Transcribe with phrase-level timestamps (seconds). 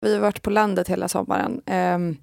[0.00, 1.60] Vi har varit på landet hela sommaren.
[1.66, 2.16] ehm,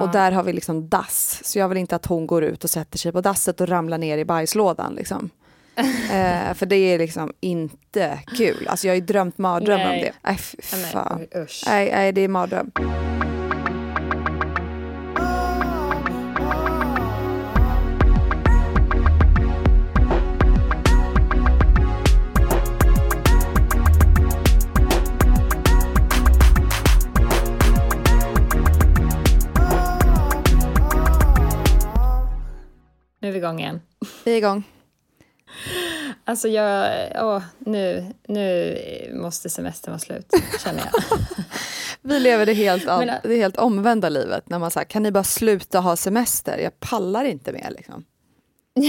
[0.00, 1.40] Och där har vi liksom dass.
[1.44, 3.98] Så jag vill inte att hon går ut och sätter sig på dasset och ramlar
[3.98, 4.94] ner i bajslådan.
[4.94, 5.30] Liksom.
[6.12, 8.68] eh, för det är liksom inte kul.
[8.68, 10.12] Alltså jag har ju drömt mardrömmar om det.
[10.22, 11.26] Nej, fy fan.
[11.90, 12.70] nej, det är mardröm.
[33.44, 33.80] Igång igen.
[34.24, 34.62] Vi är igång.
[36.24, 36.90] Alltså jag,
[37.24, 38.78] åh, nu, nu
[39.14, 40.30] måste semestern vara slut,
[40.64, 41.18] känner jag.
[42.02, 44.48] Vi lever det helt, an- Men, äh, det helt omvända livet.
[44.48, 46.58] När man säger, kan ni bara sluta ha semester?
[46.58, 47.70] Jag pallar inte mer.
[47.70, 48.04] Liksom.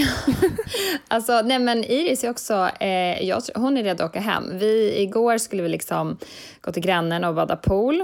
[1.08, 4.58] Alltså, nej men Iris är också, eh, jag, hon är redo att åka hem.
[4.58, 6.18] Vi, igår skulle vi liksom
[6.60, 7.96] gå till grannen och bada pool.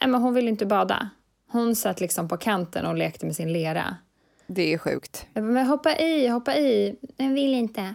[0.00, 1.08] Nej men hon ville inte bada.
[1.52, 3.96] Hon satt liksom på kanten och lekte med sin lera.
[4.48, 5.26] Det är sjukt.
[5.34, 6.96] Jag bara, men hoppa i, hoppa i.
[7.16, 7.94] Jag vill inte.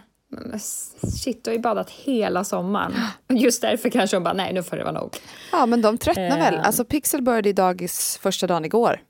[1.22, 2.92] Shit, du har ju badat hela sommaren.
[3.28, 5.16] Just därför kanske hon bara, nej nu får det vara nog.
[5.52, 6.54] Ja, men de tröttnar väl.
[6.54, 6.66] Eh.
[6.66, 9.00] Alltså Pixel började i dagis första dagen igår.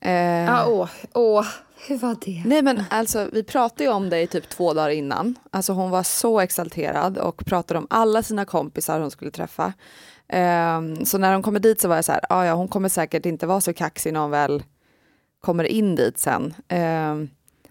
[0.00, 1.46] Eh, Ja, åh, åh,
[1.88, 2.42] hur var det?
[2.46, 5.34] Nej men alltså vi pratade ju om det i typ två dagar innan.
[5.50, 9.72] Alltså hon var så exalterad och pratade om alla sina kompisar hon skulle träffa.
[10.28, 12.88] Ehm, så när hon kommer dit så var jag så här, "Ah, ja hon kommer
[12.88, 14.62] säkert inte vara så kaxig när hon väl
[15.46, 16.54] kommer in dit sen.
[16.68, 17.28] Ehm,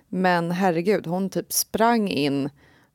[0.10, 2.50] men herregud, hon typ sprang in,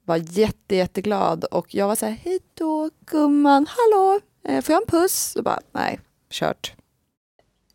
[0.05, 4.83] var jätte, jätteglad och jag var så här, hej då gumman, hallå, eh, får jag
[4.83, 5.37] en puss?
[5.37, 6.75] Och bara, nej, kört.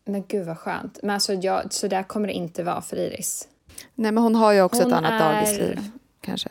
[0.04, 0.98] Men gud vad skönt.
[1.02, 3.48] Men alltså, jag, så där kommer det inte vara för Iris.
[3.94, 5.90] Nej men hon har ju också Hon ett annat är- dagisliv,
[6.20, 6.48] kanske.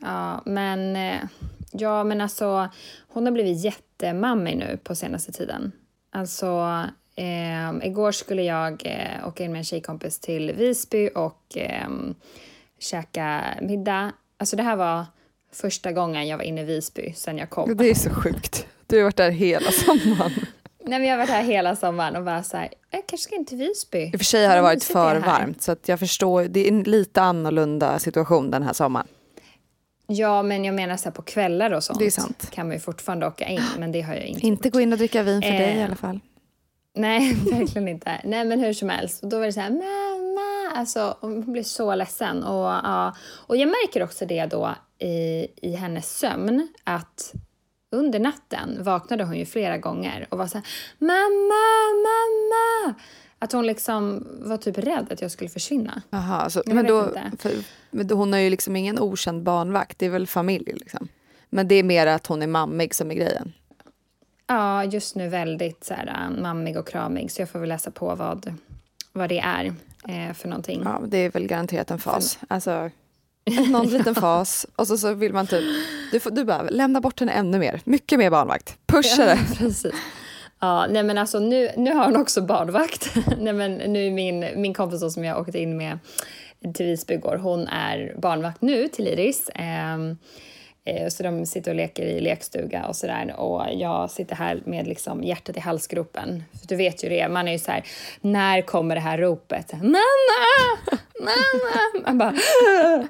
[0.00, 1.20] Ja, men, eh,
[1.72, 2.68] ja, men alltså,
[3.08, 5.72] hon har blivit jättemammig nu på senaste tiden.
[6.10, 6.84] Alltså,
[7.18, 11.88] eh, igår skulle jag eh, åka in med en tjejkompis till Visby och eh,
[12.78, 14.12] käka middag.
[14.38, 15.06] Alltså det här var
[15.52, 17.76] första gången jag var inne i Visby sen jag kom.
[17.76, 18.66] Det är så sjukt.
[18.86, 20.32] Du har varit där hela sommaren.
[20.84, 23.36] Nej, men jag har varit här hela sommaren och bara så här, jag kanske ska
[23.36, 23.98] in till Visby.
[23.98, 26.68] I och för sig har det varit för det varmt så jag förstår, det är
[26.68, 29.06] en lite annorlunda situation den här sommaren.
[30.06, 31.98] Ja, men jag menar så här på kvällar och sånt.
[31.98, 32.48] Det är sant.
[32.50, 34.74] Kan man ju fortfarande åka in, men det har jag inte Inte gjort.
[34.74, 36.20] gå in och dricka vin för dig i Eh, alla fall.
[36.94, 38.20] Nej, verkligen inte.
[38.24, 39.22] Nej, men hur som helst.
[39.22, 40.78] Och då var det så här, mamma.
[40.78, 42.44] Alltså, hon blir så ledsen.
[42.44, 43.16] Och, ja,
[43.46, 47.34] och jag märker också det då i, i hennes sömn att
[47.90, 50.66] under natten vaknade hon ju flera gånger och var så här,
[50.98, 51.64] mamma,
[52.08, 52.94] mamma.
[53.38, 56.02] Att hon liksom var typ rädd att jag skulle försvinna.
[56.10, 57.52] Jaha, så, jag men, då, för,
[57.90, 61.08] men då, hon har ju liksom ingen okänd barnvakt, det är väl familj liksom.
[61.50, 63.52] Men det är mer att hon är mammig som är grejen.
[64.48, 67.30] Ja, just nu väldigt så här, äh, mammig och kramig.
[67.30, 68.54] Så jag får väl läsa på vad,
[69.12, 69.64] vad det är
[70.08, 70.82] eh, för någonting.
[70.84, 72.38] Ja, det är väl garanterat en fas.
[72.48, 72.90] Alltså,
[73.70, 75.64] någon liten fas och så, så vill man typ,
[76.12, 79.38] du, får, du bara lämna bort henne ännu mer, mycket mer barnvakt, pusha det.
[79.58, 79.94] Precis.
[80.60, 83.14] Ja, nej men alltså nu, nu har hon också barnvakt.
[83.38, 85.98] nej men nu är min, min kompis som jag åkte in med
[86.74, 87.36] till Visby igår.
[87.36, 89.48] Hon är barnvakt nu till Iris.
[89.48, 89.98] Eh,
[91.08, 93.34] så de sitter och leker i lekstuga och sådär.
[93.36, 96.44] Och jag sitter här med liksom hjärtat i halsgropen.
[96.60, 97.84] För du vet ju det, man är ju så här,
[98.20, 99.72] när kommer det här ropet?
[99.72, 99.98] Mamma!
[101.20, 102.06] Mamma!
[102.06, 102.34] Man bara,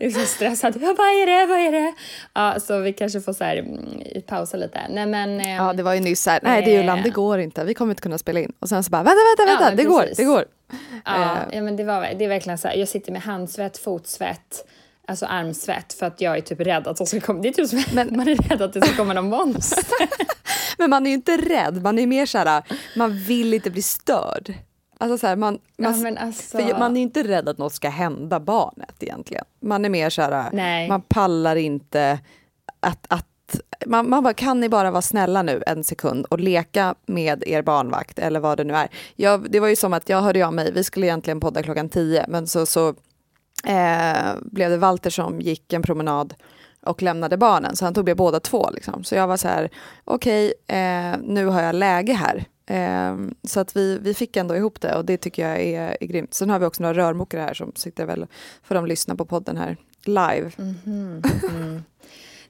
[0.00, 0.74] är så stressad.
[0.80, 1.46] Ja, vad är det?
[1.46, 1.94] Vad är det?
[2.34, 4.80] Ja, så vi kanske får så här, mm, pausa lite.
[4.90, 7.10] Nej, men, ehm, Ja, det var ju nyss så här, nej det är Jolanda, det
[7.10, 8.52] går inte, vi kommer inte kunna spela in.
[8.58, 10.16] Och sen så bara, vänta, vänta, vänta, Ja, det går, precis.
[10.16, 10.44] det går.
[11.04, 13.78] Ja, Eh, ja men det, var, det är verkligen så här, jag sitter med handsvett,
[13.78, 14.66] fotsvett,
[15.08, 17.40] alltså armsvett för att jag är typ rädd att de ska komma.
[17.40, 19.84] Det är typ som men, man är rädd att det ska komma någon monster.
[20.78, 22.62] Men man är ju inte rädd, man är mer så här,
[22.96, 24.54] man vill inte bli störd.
[24.98, 27.72] Alltså så här, man, Ja, man, men alltså- man är ju inte rädd att något
[27.72, 29.44] ska hända barnet egentligen.
[29.60, 30.88] Man är mer så här, Nej.
[30.88, 32.18] man pallar inte
[32.80, 33.26] att, att
[33.86, 37.62] man, man bara, kan ni bara vara snälla nu en sekund och leka med er
[37.62, 38.88] barnvakt eller vad det nu är.
[39.16, 41.88] Jag, det var ju som att jag hörde av mig, vi skulle egentligen podda klockan
[41.88, 42.94] tio men så, så
[43.64, 46.34] eh, blev det Walter som gick en promenad
[46.80, 48.70] och lämnade barnen, så han tog med båda två.
[48.70, 49.04] Liksom.
[49.04, 49.70] Så jag var så här,
[50.04, 52.44] okej, eh, nu har jag läge här.
[52.66, 56.06] Eh, så att vi, vi fick ändå ihop det och det tycker jag är, är
[56.06, 56.34] grymt.
[56.34, 58.26] Sen har vi också några rörmokare här som sitter väl,
[58.62, 60.50] för de lyssnar på podden här live.
[60.56, 61.82] Mhm, mhm.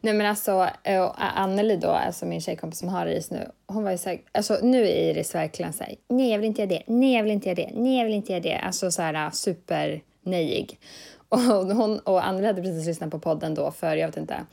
[0.01, 3.91] Nej men alltså, eh, Anneli då, alltså min tjejkompis som har Iris nu, hon var
[3.91, 7.17] ju såhär, alltså nu är Iris verkligen såhär, nej jag vill inte göra det, nej
[7.17, 10.79] jag vill inte göra det, nej jag vill inte göra det, alltså såhär super nejig.
[11.29, 14.47] Och hon och Anneli hade precis lyssnat på podden då för, jag vet inte,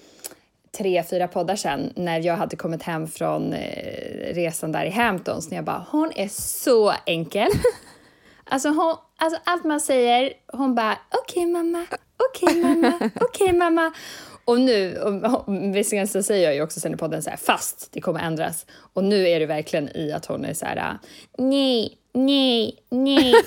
[0.78, 5.50] tre, fyra poddar sedan när jag hade kommit hem från eh, resan där i Hamptons
[5.50, 7.50] när jag bara, hon är så enkel.
[8.48, 11.86] Alltså, hon, alltså allt man säger, hon bara okej mamma,
[12.30, 13.94] okej mamma, okej mamma.
[14.46, 15.00] Och nu,
[15.74, 18.66] visserligen så säger jag ju också sen i podden så här, fast det kommer ändras.
[18.94, 20.98] Och nu är det verkligen i att hon är så här,
[21.38, 23.36] nej, nej, nej.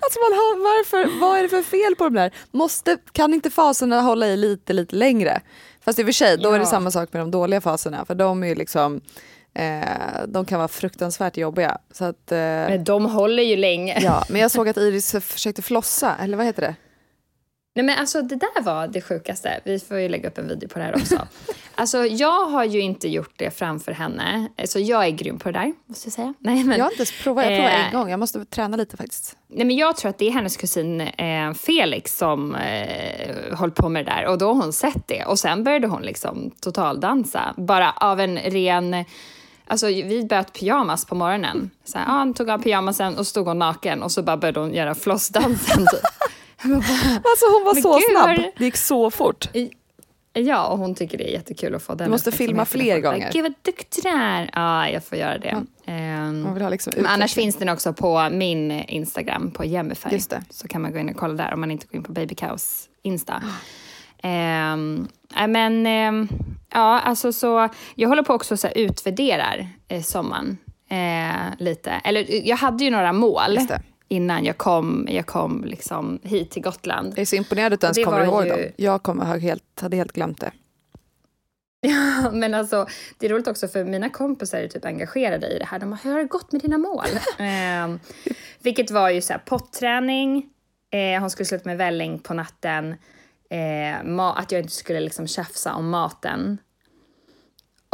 [0.00, 2.30] Alltså man har, varför, vad är det för fel på de där?
[2.50, 5.40] Måste, kan inte faserna hålla i lite, lite längre?
[5.84, 6.70] Fast i och för sig, då är det Ja.
[6.70, 9.00] samma sak med de dåliga faserna, för de är ju liksom,
[9.54, 9.80] eh,
[10.28, 11.78] de kan vara fruktansvärt jobbiga.
[11.92, 13.98] Så att, eh, Men de håller ju länge.
[14.02, 16.74] ja, men jag såg att Iris försökte flossa, eller vad heter det?
[17.76, 19.60] Nej men alltså det där var det sjukaste.
[19.64, 21.28] Vi får ju lägga upp en video på det här också.
[21.74, 24.48] alltså jag har ju inte gjort det framför henne.
[24.64, 26.34] Så jag är grym på det där, måste jag säga.
[26.38, 28.76] Nej, men, Jag har inte ens provat, jag provade en Eh, gång, jag måste träna
[28.76, 29.36] lite faktiskt.
[29.48, 33.88] Nej, men jag tror att det är hennes kusin eh, Felix som eh, håller på
[33.88, 37.54] med det där och då har hon sett det och sen började hon liksom totaldansa
[37.56, 39.04] bara av en ren
[39.68, 41.70] Alltså vi böt pyjamas på morgonen.
[41.84, 44.60] Så här, ja, hon tog av pyjamasen och stod hon naken och så bara började
[44.60, 45.86] hon göra flossdansen.
[46.62, 46.74] bara,
[47.24, 49.48] Alltså hon var så gud, snabb, vad- det gick så fort.
[50.32, 53.00] Ja, och hon tycker det är jättekul att få den Du måste filma uppmärksamheten.
[53.02, 53.32] fler gånger.
[53.32, 54.50] Gud vad duktig du är.
[54.54, 55.62] Ja, jag får göra det.
[56.54, 60.42] Vill ha liksom men annars finns den också på min Instagram, på det.
[60.50, 62.34] Så kan man gå in och kolla där om man inte går in på Baby
[62.34, 63.42] Cows Insta.
[64.22, 66.28] Nej, men ehm,
[66.72, 70.58] ja, alltså så jag håller på också så här, utvärderar eh, sommaren
[70.90, 71.90] eh, lite.
[72.04, 73.82] Eller jag hade ju några mål Just det.
[74.08, 77.08] Innan jag kom, jag kom liksom hit till Gotland.
[77.12, 78.60] Jag är så imponerad att du ens kommer ihåg ju- dem.
[78.76, 80.52] Jag kommer, helt, hade helt glömt det.
[82.32, 82.86] Men alltså,
[83.18, 85.78] det är roligt också för mina kompisar är typ engagerade i det här.
[85.78, 87.06] De bara, hur har det gått med dina mål?
[87.38, 88.00] Ehm,
[88.62, 90.46] vilket var ju så här potträning,
[90.90, 92.94] eh, hon skulle sluta med välling på natten,
[93.50, 96.58] eh, att jag inte skulle liksom tjafsa om maten.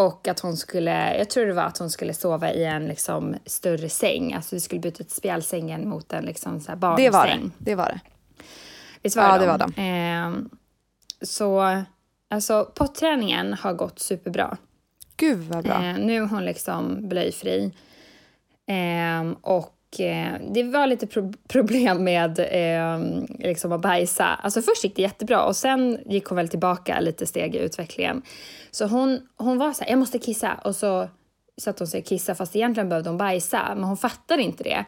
[0.06, 3.34] Och att hon skulle, jag tror det var att hon skulle sova i en liksom
[3.46, 4.34] större säng.
[4.34, 7.04] Alltså vi skulle byta ut spjälsängen mot en liksom så här barnsäng.
[7.04, 7.50] Det var det.
[7.58, 8.00] det, var det.
[9.02, 9.72] Visst var Ja, det det var de?
[9.76, 10.50] Ehm,
[11.22, 11.82] så
[12.30, 14.56] alltså potträningen har gått superbra.
[15.16, 15.74] Gud vad bra.
[15.74, 17.72] Eh, nu är hon liksom blöjfri.
[18.66, 24.24] Ehm, och eh, det var lite pro- problem med eh, liksom att bajsa.
[24.24, 28.22] Alltså först gick det jättebra och sen gick hon väl tillbaka lite steg i utvecklingen.
[28.70, 30.54] Så hon, hon var så här, jag måste kissa.
[30.64, 31.08] Och så
[31.60, 33.74] satte hon sig och kissade, fast egentligen behövde hon bajsa.
[33.74, 34.84] Men hon fattade inte det.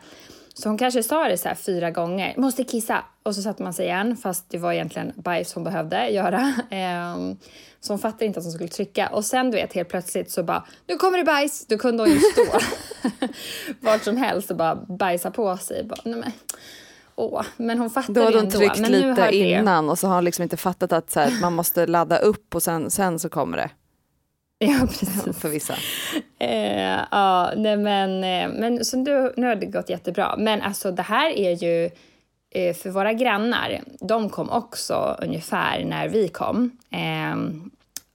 [0.54, 3.04] Så hon kanske sa det så här fyra gånger, måste kissa.
[3.23, 6.54] Och så satte man sig igen fast det var egentligen bajs hon behövde göra.
[6.70, 7.37] Ehm,
[7.84, 9.06] så hon fattade inte att hon skulle trycka.
[9.08, 11.66] Och sen du vet helt plötsligt så bara, nu kommer det bajs.
[11.66, 12.42] Då kunde hon ju stå
[13.80, 15.84] vart som helst och bara bajsa på sig.
[15.84, 16.32] Bara, nej men,
[17.14, 17.42] åh.
[17.56, 18.58] men hon fattade Då hade hon ändå.
[18.58, 21.10] tryckt men nu lite har det- innan och så har hon liksom inte fattat att
[21.10, 23.70] så här, man måste ladda upp och sen, sen så kommer det.
[24.58, 25.38] Ja, precis.
[25.40, 25.74] För vissa.
[26.38, 30.34] Eh, ja, nej men, eh, men så nu, nu har det gått jättebra.
[30.38, 31.90] Men alltså det här är ju
[32.54, 33.80] för våra grannar.
[34.00, 36.70] De kom också ungefär när vi kom.
[36.90, 37.70] Ehm,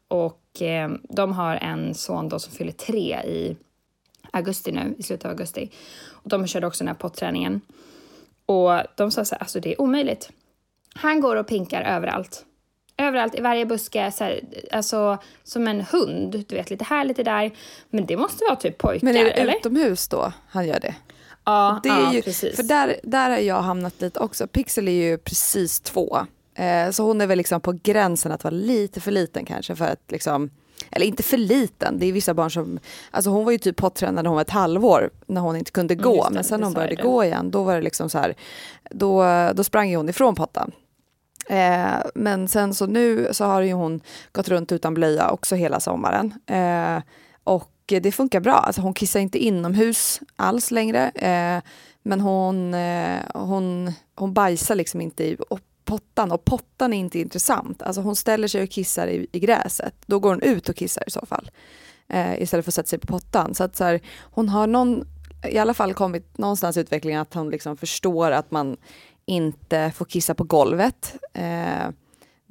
[0.08, 3.58] och eh, de har en son då som fyller tre i
[4.31, 5.72] augusti nu, i slutet av augusti.
[6.10, 7.62] Och de körde också den här potträningen.
[8.46, 10.29] Och de sa så här, alltså det är omöjligt.
[10.93, 12.46] Han går och pinkar överallt.
[12.98, 14.39] Överallt, i varje buske, så här,
[14.72, 16.46] alltså som en hund.
[16.48, 17.51] Du vet, lite här, lite där.
[17.89, 19.55] Men det måste vara typ pojkar, Men är det eller?
[19.55, 20.96] utomhus då han gör det?
[21.50, 22.56] Ja, Det är ja ju, precis.
[22.56, 24.48] För där, där har jag hamnat lite också.
[24.48, 26.25] Pixel är ju precis två.
[26.56, 29.86] Eh, så hon är väl liksom på gränsen att vara lite för liten kanske för
[29.86, 30.50] att liksom
[30.91, 32.79] eller inte för liten, det är vissa barn som,
[33.12, 35.96] alltså hon var ju typ pottränad när hon var ett halvår när hon inte kunde
[35.96, 36.15] gå.
[36.15, 38.36] just det, men sen när hon började gå igen, då var det liksom så här,
[38.91, 40.72] då, då sprang ju hon ifrån pottan.
[41.50, 44.01] Eh, men sen så nu så har ju hon
[44.32, 46.34] gått runt utan blöja också hela sommaren.
[46.46, 47.03] Eh,
[47.44, 48.53] och Eh, det funkar bra.
[48.53, 51.10] Alltså hon kissar inte inomhus alls längre.
[51.10, 51.63] Eh,
[52.03, 56.31] men hon, eh, hon, hon bajsar liksom inte i och pottan.
[56.31, 57.81] Och pottan är inte intressant.
[57.81, 59.93] Alltså hon ställer sig och kissar i, i gräset.
[60.05, 61.51] Då går hon ut och kissar i så fall.
[62.08, 63.55] Eh, istället för att sätta sig på pottan.
[63.55, 65.08] Så att så här, hon har någon,
[65.50, 68.77] i alla fall kommit någonstans i utvecklingen att hon liksom förstår att man
[69.25, 71.15] inte får kissa på golvet.
[71.34, 71.89] Eh,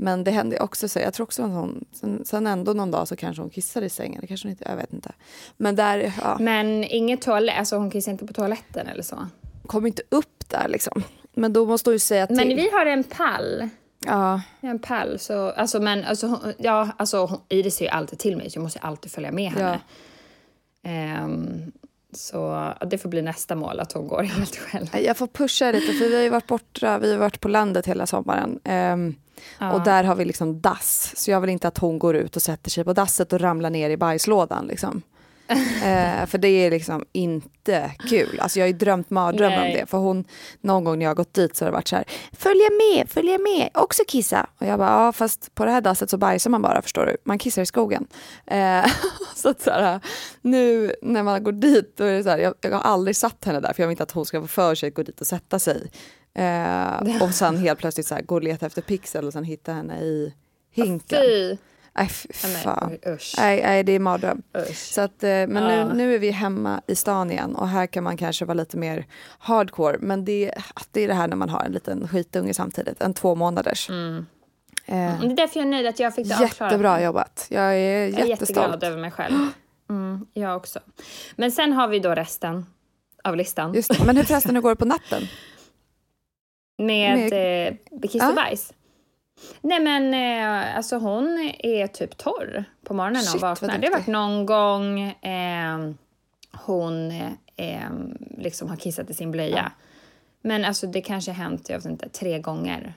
[0.01, 3.09] men det hände också så, jag tror också att hon, sen, sen ändå någon dag
[3.09, 5.13] så kanske hon kissade i sängen, det kanske hon inte, jag vet inte.
[5.57, 9.27] Men där, ja, Men inget toalett, alltså hon kissar inte på toaletten eller så.
[9.67, 11.03] kom inte upp där liksom.
[11.35, 12.37] Men då måste hon ju säga till.
[12.37, 13.69] Men vi har en pall.
[14.07, 18.19] Ja, en pall, så, alltså, men alltså, hon- ja, alltså hon- Iris säger ju alltid
[18.19, 19.81] till mig, så jag måste alltid följa med henne.
[20.83, 21.73] Ehm,
[22.13, 24.87] så det får bli nästa mål, att hon går helt själv.
[24.93, 27.87] jag får pusha lite för vi har ju varit borta, vi har varit på landet
[27.87, 28.61] hela sommaren.
[28.65, 29.15] Ehm,
[29.59, 29.73] Ja.
[29.73, 32.43] Och där har vi liksom dass, så jag vill inte att hon går ut och
[32.43, 34.67] sätter sig på dasset och ramlar ner i bajslådan.
[34.67, 35.03] Liksom.
[35.49, 38.41] Eh, för det är liksom inte kul.
[38.41, 39.87] Alltså jag har ju drömt mardrömmar om det.
[39.87, 40.25] För hon,
[40.61, 43.11] någon gång när jag har gått dit så har det varit så här, följa med,
[43.11, 44.47] följa med, också kissa.
[44.61, 47.17] Och jag bara, ja fast på det här dasset så bajsar man bara, förstår du.
[47.25, 48.07] Man kissar i skogen.
[48.47, 48.87] Eh,
[49.35, 50.01] så att så här,
[50.43, 53.45] nu när man går dit, då är det så här, jag, jag har aldrig satt
[53.45, 55.21] henne där, för jag vill inte att hon ska få för sig att gå dit
[55.21, 55.91] och sätta sig.
[56.35, 59.73] Eh, och sen helt plötsligt så här, gå och leta efter pixel och sen hitta
[59.73, 60.35] henne i
[60.71, 61.19] hinken.
[61.21, 61.57] Fy!
[61.95, 62.09] Nej,
[62.65, 62.99] fan.
[63.39, 64.43] Nej, nej, det är mardröm.
[64.75, 65.85] Så att, eh, men Ja.
[65.85, 68.77] nu, nu är vi hemma i stan igen och här kan man kanske vara lite
[68.77, 69.07] mer
[69.39, 69.97] hardcore.
[70.01, 70.53] Men det,
[70.93, 73.91] det är det här när man har en liten skitunge samtidigt, en två månaders.
[73.91, 73.95] Eh,
[74.91, 76.73] Mm, Det är därför jag är nöjd att jag fick det avklarat.
[76.73, 77.47] jättebra jobbat.
[77.51, 77.69] Jag är
[78.09, 78.59] Jag är jättestolt.
[78.59, 79.35] jätteglad över mig själv.
[79.91, 80.81] Mm, jag också.
[81.37, 82.67] Men sen har vi då resten
[83.25, 83.75] av listan.
[83.75, 84.05] Just det.
[84.07, 85.23] Men hur förresten, hur går det på natten?
[86.79, 88.29] Med, Med- eh, kiss Ja.
[88.29, 88.73] och bajs.
[89.61, 93.79] Nej men eh, alltså hon är typ torr på morgonen när hon vaknar.
[93.79, 95.91] Det har varit någon gång eh,
[96.53, 97.11] hon
[97.57, 97.91] eh,
[98.39, 99.73] liksom har kissat i sin blöja.
[100.43, 102.95] Men alltså det kanske har hänt, jag vet inte, tre gånger.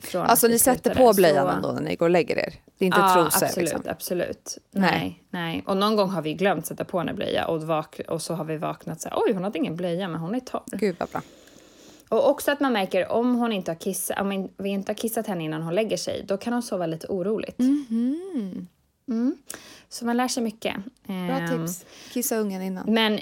[0.00, 2.54] Från Alltså ni sätter på blöjan Så- ändå när ni går och lägger er?
[2.78, 3.82] Det är inte ja, trosor absolut, liksom?
[3.90, 4.58] absolut.
[4.70, 4.90] Nej.
[4.90, 5.22] Nej.
[5.30, 8.34] nej, Och någon gång har vi glömt sätta på henne blöja och, vak- och så
[8.34, 10.62] har vi vaknat så här, oj hon hade ingen blöja men hon är torr.
[10.66, 11.20] Gud vad bra.
[12.12, 15.26] Och också att man märker om hon inte har kissat, om vi inte har kissat
[15.26, 17.58] henne innan hon lägger sig, då kan hon sova lite oroligt.
[17.58, 19.36] Mm.
[19.88, 20.76] Så man lär sig mycket.
[21.06, 21.84] Bra Ehm, tips.
[22.12, 22.92] Kissa ungen innan.
[22.94, 23.20] Men,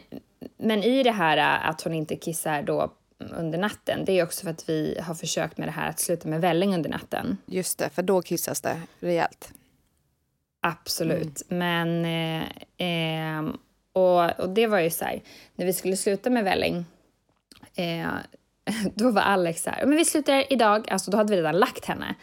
[0.56, 4.42] men i det här äh, att hon inte kissar då under natten, det är också
[4.44, 7.36] för att vi har försökt med det här att sluta med välling under natten.
[7.46, 9.52] Just det, för då kissas det rejält.
[10.60, 11.42] Absolut.
[11.48, 13.56] Men, eh, ehm,
[13.92, 15.22] och, och det var ju så här,
[15.54, 16.84] när vi skulle sluta med välling,
[17.74, 18.08] eh,
[18.94, 21.84] då var Alex så här, men vi slutar idag, alltså då hade vi redan lagt
[21.84, 22.14] henne.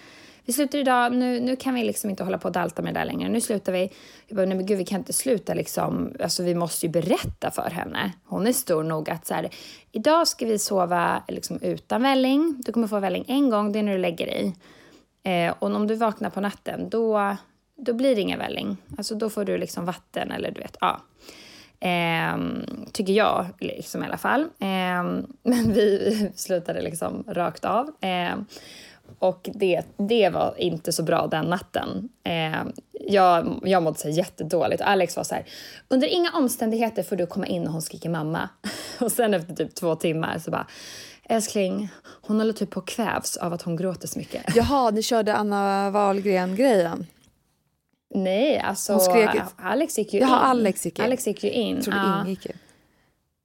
[0.48, 3.00] Vi slutar idag, nu, nu kan vi liksom inte hålla på och dalta med det
[3.00, 3.30] där längre.
[3.30, 3.92] Nu slutar vi.
[4.28, 7.52] Jag bara, nej men gud vi kan inte sluta liksom, alltså vi måste ju berätta
[7.52, 8.12] för henne.
[8.26, 9.50] Hon är stor nog att så här,
[9.92, 12.56] idag ska vi sova liksom utan välling.
[12.66, 14.56] Du kommer få välling en gång, det är när du lägger dig.
[15.24, 17.36] Eh, och om du vaknar på natten, då,
[17.78, 18.78] då blir det ingen välling.
[18.98, 21.02] Alltså då får du liksom vatten eller du vet, ja.
[21.80, 22.38] Eh,
[22.92, 24.42] tycker jag liksom i alla fall.
[24.42, 25.04] Eh,
[25.44, 27.92] men vi slutade liksom rakt av.
[28.02, 28.36] Eh,
[29.20, 32.10] och det, det var inte så bra den natten.
[32.24, 34.82] Ehm, jag, jag mådde så jättedåligt.
[34.82, 35.46] Alex var så här,
[35.88, 38.50] under inga omständigheter får du komma in när hon skriker mamma.
[39.00, 40.68] Och sen efter typ två timmar så bara,
[41.24, 44.56] älskling, hon håller typ på att kvävs av att hon gråter så mycket.
[44.56, 47.08] Jaha, ni körde Anna Wahlgren-grejen.
[48.16, 49.30] Nej, alltså Hon skrek.
[49.58, 50.46] Alex gick ju Jaha, in.
[50.60, 51.06] Alex gick in.
[51.06, 51.76] Alex gick ju in.
[51.76, 52.20] Jag trodde ja.
[52.22, 52.58] Inge gick in.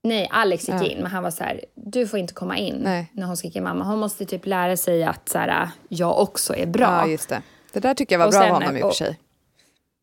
[0.04, 0.85] Nej, Alex gick Ja.
[0.87, 3.11] in, men han var så här, du får inte komma in Nej.
[3.12, 3.85] när hon skriker mamma.
[3.85, 6.83] Hon måste typ lära sig att så här, jag också är bra.
[6.85, 7.42] Ja, just det.
[7.73, 9.19] Det där tycker jag var Och bra av sen- honom i och för sig.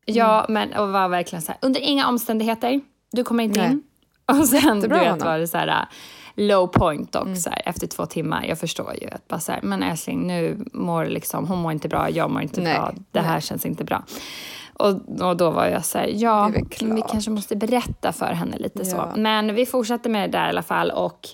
[0.04, 2.80] Ja, men och var verkligen så här, under inga omständigheter,
[3.12, 3.70] du kommer inte Nej.
[3.70, 3.82] in.
[4.26, 5.26] Och sen du Jättebra vet, honom.
[5.28, 5.86] var det så här
[6.34, 8.44] low point och så här, efter två timmar.
[8.48, 11.88] Jag förstår ju att bara så här, men älskling, nu mår liksom, hon mår inte
[11.88, 14.02] bra, jag mår inte Nej, bra, det här känns inte bra.
[14.74, 18.82] Och, och då var jag så här, ja, vi kanske måste berätta för henne lite
[18.84, 18.84] Ja.
[19.14, 19.20] så.
[19.20, 21.28] Men vi fortsatte med det där i alla fall och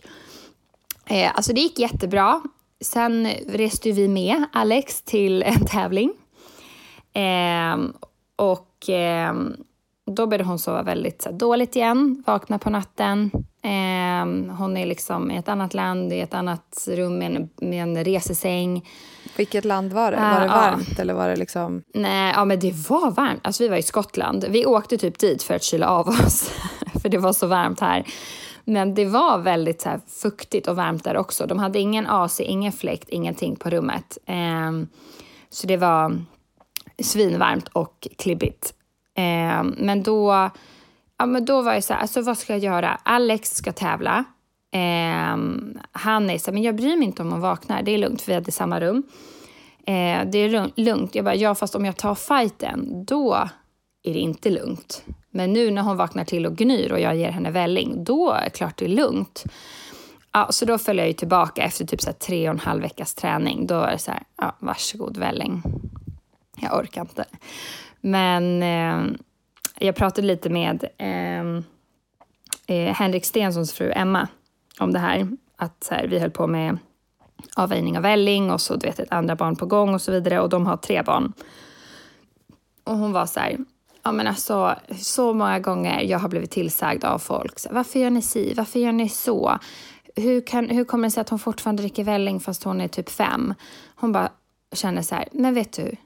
[1.07, 2.43] eh, alltså det gick jättebra.
[2.81, 6.13] sen reste vi med Alex till en tävling.
[7.13, 7.77] Eh,
[8.37, 9.35] och eh,
[10.07, 13.31] då började hon sova väldigt så, dåligt igen, vakna på natten.
[13.63, 17.83] Eh, hon är liksom i ett annat land, i ett annat rum med en, med
[17.83, 18.89] en resesäng.
[19.37, 20.17] Vilket land var det?
[20.17, 21.03] Var det varmt ja.
[21.03, 21.83] eller var det liksom?
[21.95, 23.41] Nej, ja men det var varmt.
[23.43, 24.45] Alltså vi var i Skottland.
[24.49, 26.51] Vi åkte typ dit för att kyla av oss,
[27.03, 28.07] för det var så varmt här.
[28.65, 31.47] Men det var väldigt så här, fuktigt och varmt där också.
[31.47, 34.19] De hade ingen AC, ingen fläkt, ingenting på rummet.
[34.27, 34.73] Eh,
[35.51, 36.19] så det var
[37.03, 38.76] svinvarmt och klibbigt.
[39.17, 40.51] Eh, men då,
[41.19, 42.99] ja, men då var jag så här, alltså vad ska jag göra?
[43.03, 44.25] Alex ska tävla.
[44.73, 45.37] Eh,
[45.93, 48.23] han är så här, men jag bryr mig inte om hon vaknar, det är lugnt
[48.23, 49.03] för vi hade samma rum.
[49.87, 51.15] Eh, det är lugnt.
[51.15, 53.49] Jag bara, ja fast om jag tar fighten, då
[54.03, 55.05] är det inte lugnt.
[55.31, 58.45] Men nu när hon vaknar till och gnyr och jag ger henne välling, då är
[58.45, 59.45] det klart det är lugnt.
[60.33, 63.15] Ja, så då följer jag ju tillbaka efter typ så tre och en halv veckas
[63.15, 63.67] träning.
[63.67, 65.63] Då är det så här, ja, varsågod välling.
[66.57, 67.25] Jag orkar inte.
[68.07, 69.17] Men eh,
[69.79, 71.65] jag pratade lite med ehm,
[72.67, 74.29] eh, Henrik Stensons fru Emma
[74.81, 75.29] om det här.
[75.57, 76.79] Att så här, vi höll på med
[77.57, 80.41] avvägning av välling och så du vet ett andra barn på gång och så vidare.
[80.41, 81.33] Och de har tre barn.
[82.85, 83.57] Och hon var så här,
[84.03, 87.59] ja men alltså så många gånger jag har blivit tillsagd av folk.
[87.59, 88.55] Så, varför gör ni si?
[88.57, 89.59] Varför gör ni så?
[90.17, 93.11] Hur, kan, hur kommer det sig att hon fortfarande dricker välling fast hon är typ
[93.11, 93.55] fem?
[93.95, 94.29] Hon bara
[94.73, 95.97] känner så här, men vet du,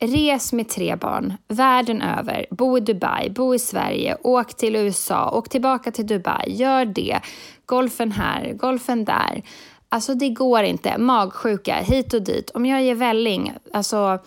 [0.00, 2.46] Res med tre barn världen över.
[2.50, 6.52] Bo i Dubai, bo i Sverige, åk till USA, åk tillbaka till Dubai.
[6.52, 7.20] Gör det.
[7.66, 9.42] Golfen här, golfen där.
[9.88, 10.98] Alltså det går inte.
[10.98, 12.50] Magsjuka hit och dit.
[12.50, 14.18] Om jag ger välling alltså,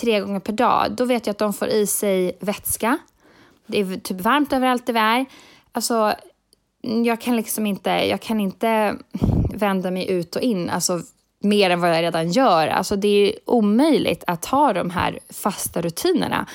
[0.00, 2.98] tre gånger per dag, då vet jag att de får i sig vätska.
[3.66, 5.26] Det är typ varmt överallt där vi är.
[5.72, 6.14] Alltså,
[7.04, 8.96] jag kan liksom inte, jag kan inte
[9.54, 10.70] vända mig ut och in.
[10.70, 11.00] Alltså,
[11.42, 12.68] mer än vad jag redan gör.
[12.68, 16.46] Alltså det är omöjligt att ha de här fasta rutinerna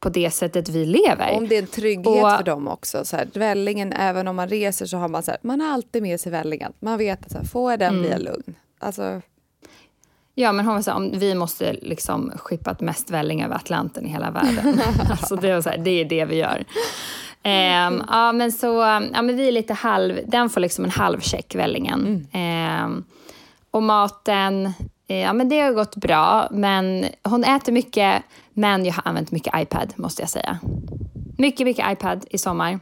[0.00, 1.36] på det sättet vi lever.
[1.36, 3.04] Om det är en trygghet och, för dem också.
[3.04, 6.02] Så här, vällingen, även om man reser så har man så här, man har alltid
[6.02, 6.72] med sig vällingen.
[6.80, 8.00] Man vet att så här, får jag den mm.
[8.00, 8.54] blir jag lugn.
[8.78, 9.20] Alltså,
[10.34, 14.08] Ja, men hon var så om vi måste liksom skippa mest välling över Atlanten i
[14.08, 14.80] hela världen.
[15.10, 16.64] alltså det, var så här, det är det vi gör.
[17.44, 18.66] Um, ja, men så,
[19.12, 22.26] ja, men vi är lite halv, den får liksom en halv check, vällingen.
[22.32, 22.84] Mm.
[22.84, 23.04] Um,
[23.72, 24.72] och maten,
[25.08, 26.48] eh, ja men det har gått bra.
[26.50, 30.58] Men hon äter mycket, men jag har använt mycket iPad måste jag säga.
[31.38, 32.72] Mycket, mycket iPad i sommar.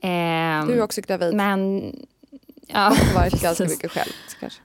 [0.00, 1.34] Eh, du är också gravid.
[1.34, 1.92] Men...
[2.66, 4.60] Ja, och varit ganska mycket själv kanske.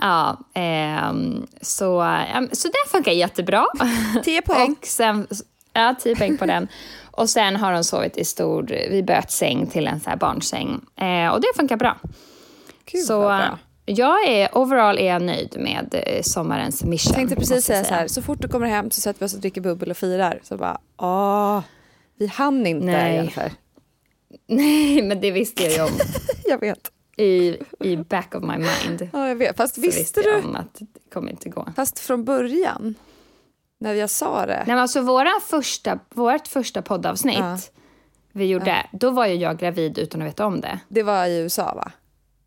[0.00, 1.12] Ja, eh,
[1.60, 1.84] så,
[2.34, 3.66] ja, så det funkar jättebra.
[4.24, 4.76] 10 poäng.
[4.80, 5.26] och sen,
[5.72, 6.68] ja, 10 poäng på den.
[7.10, 10.80] Och sen har hon sovit i stor, vi bytte säng till en så här barnsäng.
[10.96, 11.96] Eh, och det funkar bra.
[12.84, 13.58] Gud, så, bra.
[13.96, 17.10] Jag är, overall är jag nöjd med eh, sommarens mission.
[17.10, 19.34] Jag tänkte precis säga, så här, så fort du kommer hem så sätter vi oss
[19.34, 20.40] och dricker bubbel och firar.
[20.42, 21.60] Så bara, åh,
[22.18, 23.14] vi hann inte Nej.
[23.14, 23.52] Jennifer.
[24.46, 25.90] Nej, men det visste jag ju om.
[26.44, 26.92] jag vet.
[27.16, 29.10] I, I back of my mind.
[29.12, 29.56] Ja, jag vet.
[29.56, 30.34] Fast visste, visste du?
[30.34, 31.68] om att det kommer inte gå.
[31.76, 32.94] Fast från början,
[33.80, 34.56] när jag sa det.
[34.56, 37.58] Nej, men alltså våra första, vårt första poddavsnitt ja.
[38.32, 38.98] vi gjorde, ja.
[38.98, 40.80] då var ju jag gravid utan att veta om det.
[40.88, 41.92] Det var i USA va?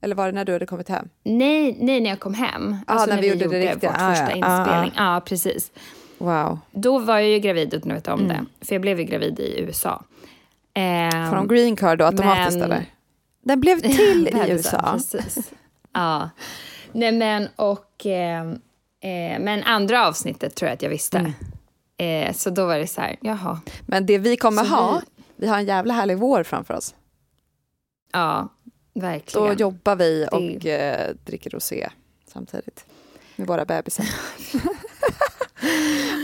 [0.05, 1.09] Eller var det när du hade kommit hem?
[1.23, 2.77] Nej, nej när jag kom hem.
[2.87, 3.91] Ah, alltså när, när vi, gjorde, det riktiga.
[3.91, 4.35] vår ah, första ja.
[4.35, 4.91] inspelning.
[4.95, 5.21] Ja, ah, ah.
[5.21, 5.71] precis.
[6.17, 6.59] Wow.
[6.71, 8.29] Då var jag ju gravid utan att veta om mm.
[8.59, 8.65] det.
[8.65, 10.03] För jag blev ju gravid i USA.
[10.75, 12.71] Um, Får de green card då automatiskt men...
[12.71, 12.85] eller?
[13.43, 14.91] Den blev till i USA?
[14.93, 15.51] Precis.
[15.93, 16.29] ja.
[16.91, 18.05] Nej men och...
[18.05, 18.41] Eh,
[19.01, 21.33] eh, men andra avsnittet tror jag att jag visste.
[21.97, 22.27] Mm.
[22.27, 23.59] Eh, så då var det så här, jaha.
[23.85, 25.21] Men det vi kommer så ha, vi...
[25.35, 26.95] vi har en jävla härlig vår framför oss.
[28.13, 28.49] Ja,
[28.95, 29.47] Verkligen.
[29.47, 30.71] Då jobbar vi och det...
[30.71, 31.89] eh, dricker rosé
[32.27, 32.85] samtidigt
[33.35, 34.05] med våra bebisar.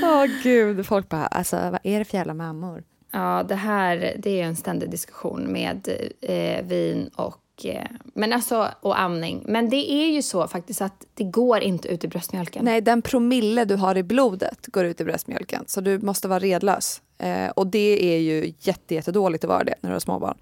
[0.04, 2.84] Åh oh, gud, folk bara, alltså vad är det för jävla mammor?
[3.12, 5.90] Ja, det här det är en ständig diskussion med
[6.22, 9.44] eh, vin och eh, men alltså, och amning.
[9.48, 12.66] Men det är ju så faktiskt att det går inte ut i bröstmjölken.
[12.66, 15.64] Nej, den promille du har i blodet går ut i bröstmjölken.
[15.68, 17.02] Så du måste vara redlös.
[17.22, 20.38] Eh, och det är ju jätte, jättedåligt att vara det när du har småbarn.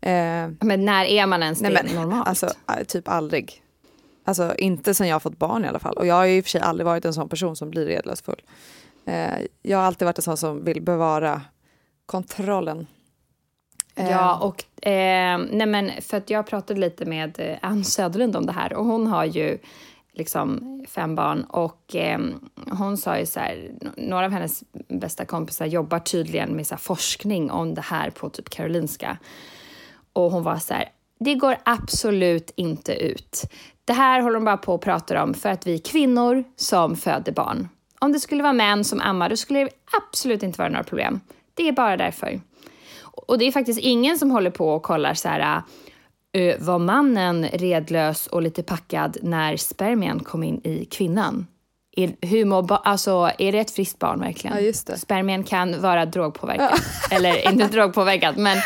[0.00, 2.28] Eh, men när är man ens det nej, men, normalt?
[2.28, 3.62] Alltså, eh, typ aldrig.
[4.24, 5.96] Alltså inte sen jag har fått barn i alla fall.
[5.96, 7.86] Och jag har ju i och för sig aldrig varit en sån person som blir
[7.86, 8.42] redlös full.
[9.06, 11.40] Eh, jag har alltid varit en sån som vill bevara
[12.06, 12.86] kontrollen.
[13.94, 14.42] Ja, eh.
[14.42, 18.72] och eh, nej men för att jag pratade lite med Ann Söderlund om det här
[18.72, 19.58] och hon har ju
[20.14, 21.44] liksom fem barn.
[21.44, 22.18] Och eh,
[22.70, 27.50] hon sa ju så här, några av hennes bästa kompisar jobbar tydligen med så forskning
[27.50, 29.18] om det här på typ Karolinska.
[30.12, 30.88] Och hon var så här,
[31.20, 33.42] det går absolut inte ut.
[33.84, 36.96] Det här håller de bara på och pratar om för att vi är kvinnor som
[36.96, 37.68] föder barn.
[37.98, 39.70] Om det skulle vara män som ammar, då skulle det
[40.02, 41.20] absolut inte vara några problem.
[41.54, 42.40] Det är bara därför.
[43.02, 45.62] Och det är faktiskt ingen som håller på och kollar så här,
[46.58, 51.46] var mannen redlös och lite packad när spermien kom in i kvinnan?
[51.96, 54.64] Är, hur mår alltså, är det ett friskt barn verkligen?
[54.64, 54.96] Ja.
[54.96, 56.70] Spermien kan vara drogpåverkad.
[56.72, 56.78] Ja.
[57.16, 58.58] Eller inte drogpåverkad, men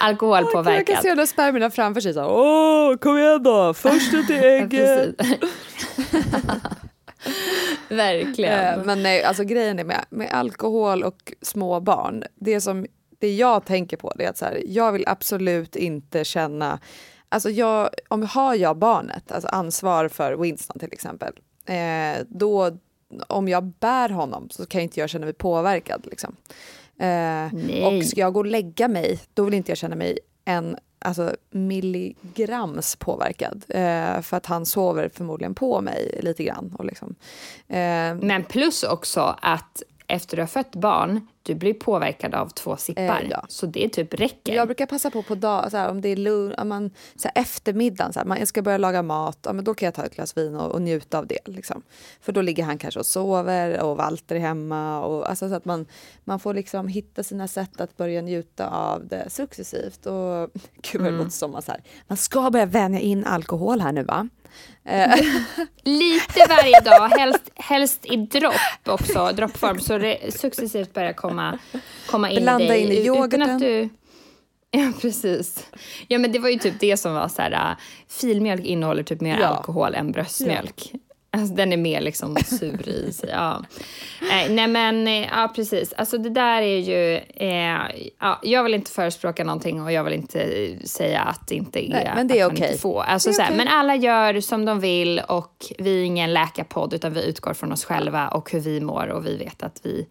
[0.00, 0.78] alkoholpåverkad.
[0.78, 2.14] Jag kan se de spermierna framför sig.
[2.14, 3.74] Så Åh, kom igen då!
[3.74, 5.14] Först ut i ägget.
[7.88, 8.80] Verkligen.
[8.80, 12.24] Men nej, alltså grejen är med, med alkohol och små barn.
[12.34, 12.86] Det som
[13.18, 16.78] det jag tänker på är att så här, jag vill absolut inte känna
[17.34, 21.32] Alltså jag, om har jag barnet, alltså ansvar för Winston till exempel,
[21.66, 22.78] eh, då
[23.26, 26.06] om jag bär honom så kan inte jag känna mig påverkad.
[26.06, 26.36] Liksom.
[26.98, 30.76] Eh, och ska jag gå och lägga mig, då vill inte jag känna mig en
[30.98, 33.64] alltså, milligrams påverkad.
[33.68, 36.74] Eh, för att han sover förmodligen på mig lite grann.
[36.78, 37.14] Och liksom,
[37.68, 42.76] eh, Men plus också att efter du har fött barn, du blir påverkad av två
[42.76, 43.22] sippar.
[43.22, 43.44] Eh, ja.
[43.48, 44.54] Så det typ räcker.
[44.54, 47.28] Jag brukar passa på på dag, så här, om det är lugn, om man, så
[47.34, 49.94] här, eftermiddagen, så här, man, jag ska börja laga mat, ja, men då kan jag
[49.94, 51.48] ta ett glas vin och, och njuta av det.
[51.48, 51.82] Liksom.
[52.20, 55.04] För då ligger han kanske och sover och Walter är hemma.
[55.04, 55.86] Och, alltså, så att man,
[56.24, 60.06] man får liksom hitta sina sätt att börja njuta av det successivt.
[60.06, 60.50] Och,
[60.82, 61.16] gud vad det mm.
[61.16, 61.70] låter som att
[62.06, 64.28] man ska börja vänja in alkohol här nu va?
[64.84, 65.14] Eh.
[65.82, 68.54] Lite varje dag, helst, helst i dropp
[68.86, 71.33] också, droppform, så det successivt börjar komma,
[72.06, 72.82] komma in Blanda i dig.
[72.82, 73.58] in i yoghurten.
[73.58, 73.88] Du...
[74.76, 75.66] Ja, precis.
[76.08, 79.20] Ja, men det var ju typ det som var så här, uh, filmjölk innehåller typ
[79.20, 79.46] mer ja.
[79.46, 80.90] alkohol än bröstmjölk.
[80.92, 80.98] Ja.
[81.34, 83.30] Alltså, den är mer liksom sur i sig.
[83.32, 83.64] Ja.
[84.20, 85.92] Eh, nej men, eh, ja precis.
[85.92, 87.16] Alltså det där är ju...
[87.34, 90.48] Eh, ja, jag vill inte förespråka någonting och jag vill inte
[90.84, 91.90] säga att det inte är...
[91.90, 92.78] Nej, men det är okej.
[92.82, 93.12] Okay.
[93.12, 93.56] Alltså, okay.
[93.56, 97.72] Men alla gör som de vill och vi är ingen läkarpodd utan vi utgår från
[97.72, 100.06] oss själva och hur vi mår och vi vet att vi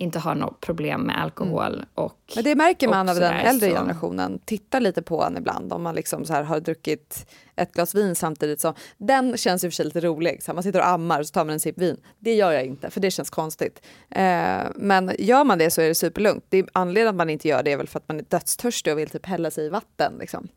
[0.00, 1.74] inte har något problem med alkohol.
[1.74, 1.86] Mm.
[1.94, 3.76] Och, Men det märker man av den äldre så.
[3.76, 4.40] generationen.
[4.44, 8.14] Titta lite på en ibland om man liksom så här har druckit ett glas vin
[8.14, 8.74] samtidigt som...
[8.98, 10.42] Den känns i och för sig lite rolig.
[10.42, 11.96] Så man sitter och ammar och så tar man en sipp vin.
[12.18, 13.82] Det gör jag inte, för det känns konstigt.
[14.10, 16.44] Eh, men gör man det så är det superlugnt.
[16.48, 18.92] Det är anledningen att man inte gör det är väl för att man är dödstörstig
[18.92, 20.12] och vill typ hälla sig i vatten.
[20.20, 20.48] Liksom.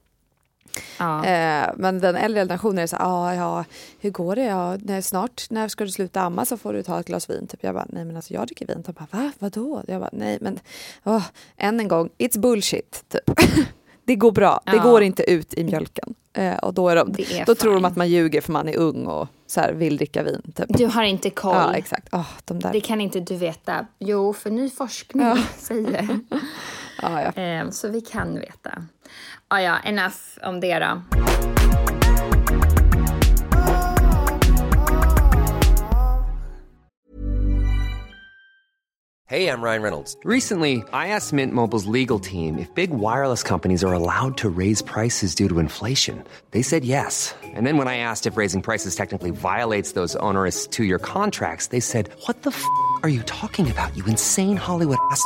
[1.00, 1.26] Ja.
[1.26, 3.66] Eh, men den äldre generationen är så här, ah, ja,
[4.00, 4.44] hur går det?
[4.44, 7.48] Ja, nej, snart, när ska du sluta amma så får du ta ett glas vin.
[7.48, 7.64] Typ.
[7.64, 8.84] Jag bara, nej men alltså jag dricker vin.
[8.86, 9.32] De bara, va?
[9.40, 9.84] Vadå?
[9.88, 10.60] Jag bara, nej men,
[11.04, 11.24] oh,
[11.58, 13.04] än en gång, it's bullshit.
[13.10, 13.40] Typ.
[14.06, 14.72] det går bra, ja.
[14.72, 16.16] det går inte ut i mjölken.
[16.34, 18.78] Eh, och då, är de, är då tror de att man ljuger för man är
[18.78, 20.42] ung och så här, vill dricka vin.
[20.56, 20.66] Typ.
[20.70, 21.56] Du har inte koll.
[21.56, 22.14] Ja, exakt.
[22.14, 22.72] Oh, de där.
[22.74, 23.88] Det kan inte du veta.
[24.00, 25.38] Jo, för ny forskning ja.
[25.58, 26.20] säger.
[27.04, 27.42] ja, ja.
[27.42, 28.82] Eh, så vi kan veta.
[29.48, 31.02] Ah, ja, enough om det då.
[39.26, 40.16] Hey, I'm Ryan Reynolds.
[40.24, 44.84] Recently, I asked Mint Mobile's legal team if big wireless companies are allowed to raise
[44.84, 46.24] prices due to inflation.
[46.52, 47.34] They said yes.
[47.56, 51.80] And then when I asked if raising prices technically violates those onerous two-year contracts, they
[51.80, 52.64] said, "What the f***
[53.02, 53.96] are you talking about?
[53.98, 55.26] You insane Hollywood ass."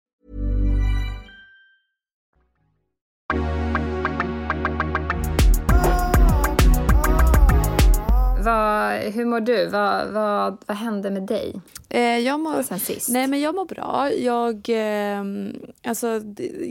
[8.43, 9.65] Vad, hur mår du?
[9.67, 13.09] Vad, vad, vad hände med dig Eh, jag mår, sen sist?
[13.09, 14.11] nej men jag mår bra.
[14.13, 15.23] Jag, eh,
[15.87, 16.21] alltså,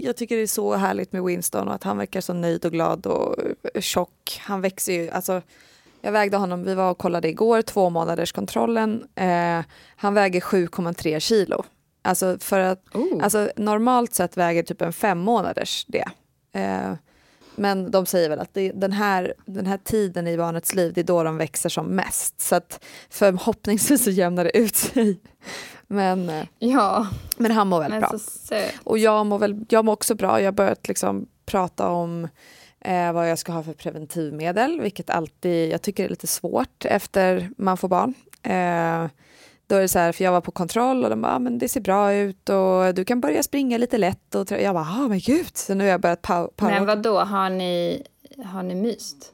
[0.03, 2.73] jag tycker det är så härligt med Winston och att han verkar så nöjd och
[2.73, 3.37] glad och
[3.75, 4.40] eh, tjock.
[4.40, 5.42] Han växer ju, alltså
[6.01, 9.05] jag vägde honom, vi var och kollade igår, två månaders kontrollen.
[9.14, 9.61] Eh,
[9.96, 11.64] han väger 7,3 kilo.
[12.03, 13.25] Alltså för att, Oh.
[13.25, 16.05] alltså normalt sett väger typ en fem månaders det.
[16.52, 16.92] Eh,
[17.54, 21.00] men de säger väl att det, den, här, den här tiden i barnets liv, det
[21.00, 22.40] är då de växer som mest.
[22.40, 25.20] Så att förhoppningsvis så jämnar det ut sig.
[25.86, 28.10] Men, eh, Ja, men han mår väl men bra.
[28.84, 30.40] Och jag mår, väl, jag mår också bra.
[30.40, 32.28] Jag har börjat liksom prata om
[32.80, 37.50] eh, vad jag ska ha för preventivmedel, vilket alltid jag tycker är lite svårt efter
[37.56, 38.14] man får barn.
[38.42, 39.10] Eh,
[39.70, 41.59] då är det så här, för jag var på kontroll och de bara, ah, men
[41.59, 44.35] det ser bra ut och du kan börja springa lite lätt.
[44.35, 45.56] Och jag bara, ah, men gud.
[45.56, 46.72] Så nu har jag börjat pow- power.
[46.74, 48.02] Men vad då har ni,
[48.44, 49.33] har ni myst?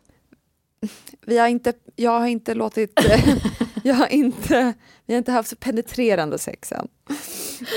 [1.27, 3.01] Vi har inte, jag har inte låtit,
[3.83, 4.72] jag har inte,
[5.07, 6.88] vi har inte haft så penetrerande sex än.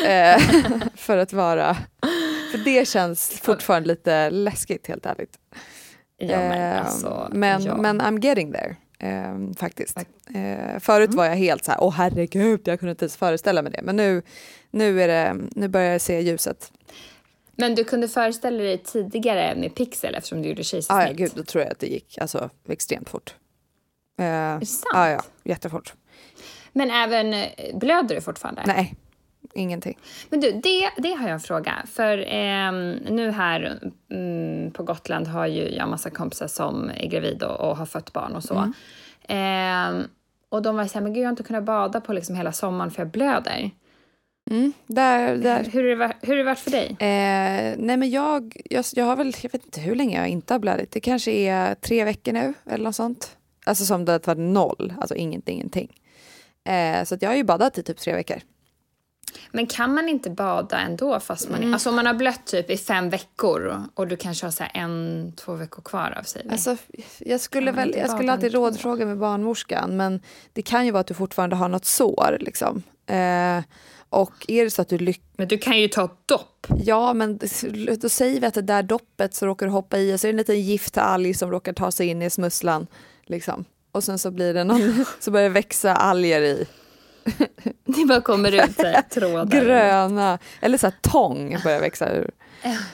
[0.07, 0.39] Eh,
[0.95, 1.77] för att vara,
[2.51, 5.37] för det känns fortfarande lite läskigt helt ärligt.
[6.17, 7.77] Ja, men Eh, alltså, men, ja.
[7.77, 8.75] men I'm getting there.
[8.99, 9.97] Eh, faktiskt.
[10.33, 13.71] Eh, förut var jag helt så här, åh herregud, jag kunde inte ens föreställa mig
[13.71, 13.81] det.
[13.83, 14.21] Men nu,
[14.71, 16.71] nu, är det, nu börjar jag se ljuset.
[17.55, 21.19] Men du kunde föreställa dig tidigare med Pixel eftersom du gjorde Ah, kejsarsnitt?
[21.19, 23.35] ja, gud, då tror jag att det gick alltså, extremt fort.
[24.19, 24.83] Eh, Är det sant?
[24.93, 25.93] Ja, ja, jättefort.
[26.73, 28.63] Men även, eh, blöder du fortfarande?
[28.65, 28.95] Nej,
[29.53, 29.97] ingenting.
[30.29, 31.73] Men du, det, det har jag en fråga.
[31.85, 33.79] För ehm, nu här
[34.11, 38.13] mm, på Gotland har ju jag massa kompisar som är gravid och, och har fött
[38.13, 38.55] barn och så.
[38.55, 38.73] Mm.
[39.27, 40.03] Ehm,
[40.49, 42.51] och de var så här, men gud jag har inte kunnat bada på liksom hela
[42.51, 43.71] sommaren för jag blöder.
[44.51, 45.63] Mm, där, där.
[45.63, 46.87] Hur, hur, har det hur har det varit för dig?
[46.99, 50.53] Eh, nej men jag, jag, jag har väl, jag vet inte hur länge jag inte
[50.53, 50.91] har blödigt.
[50.91, 53.37] Det kanske är tre veckor nu eller något sånt.
[53.65, 55.95] Alltså som det var noll, alltså ingenting, ingenting.
[56.63, 58.37] Eh, så att jag har ju badat i typ tre veckor.
[59.51, 61.73] Men kan man inte bada ändå fast man, Mm.
[61.73, 65.33] alltså om man har blött typ i fem veckor och, du kanske har så en,
[65.35, 66.47] två veckor kvar av sig?
[66.51, 66.77] Alltså,
[67.19, 70.21] jag skulle, väl, jag skulle alltid rådfråga med barnmorskan men
[70.53, 72.37] det kan ju vara att du fortfarande har något sår.
[72.39, 72.83] Liksom.
[73.07, 73.63] Eh,
[74.09, 75.23] och är det så att du lyckas...
[75.37, 76.67] Men du kan ju ta ett dopp.
[76.83, 77.39] Ja, men
[78.01, 80.29] då säger vi att det där doppet så råkar du hoppa i och så är
[80.29, 82.87] det en liten giftalg som råkar ta sig in i smusslan.
[83.25, 83.65] Liksom.
[83.91, 86.65] Och sen så blir det någon, så börjar det växa alger i.
[87.85, 89.61] Det bara kommer ut så här trådar.
[89.61, 92.31] Gröna, eller så här tång börjar växa ur.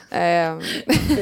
[0.10, 0.58] Eh,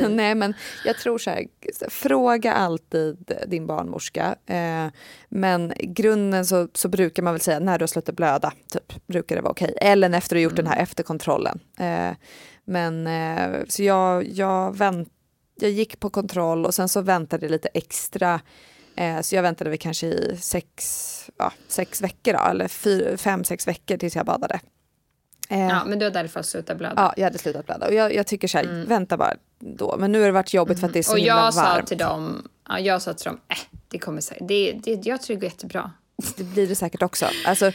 [0.10, 0.54] nej men
[0.86, 1.46] jag tror så här,
[1.90, 4.36] fråga alltid din barnmorska.
[4.46, 4.88] Eh,
[5.30, 9.36] men grunden så, så brukar man väl säga när du har slutat blöda, typ, brukar
[9.36, 9.74] det vara okej.
[9.82, 11.60] Eller efter du har gjort den här efterkontrollen.
[11.80, 12.12] Eh,
[12.66, 15.10] men eh, så jag, jag, vänt,
[15.60, 18.40] jag gick på kontroll och sen så väntade jag lite extra.
[18.96, 23.44] Eh, så jag väntade väl kanske i sex, ja, sex veckor då, eller fyra, fem,
[23.44, 24.60] sex veckor tills jag badade.
[25.50, 26.94] Eh, Ja, men du har därför slutat blöda.
[26.98, 27.88] Ja, jag hade slutat blöda.
[27.88, 29.96] Och jag, jag tycker så här, vänta bara då.
[30.00, 31.62] Men nu har det varit jobbigt för att det är så och himla jag sa
[31.64, 31.88] varmt.
[31.88, 35.36] till dem, ja, jag sa till dem, äh, det kommer säkert, det, det, jag tror
[35.36, 35.92] det går jättebra.
[36.38, 37.26] Det blir det säkert också.
[37.46, 37.72] Alltså,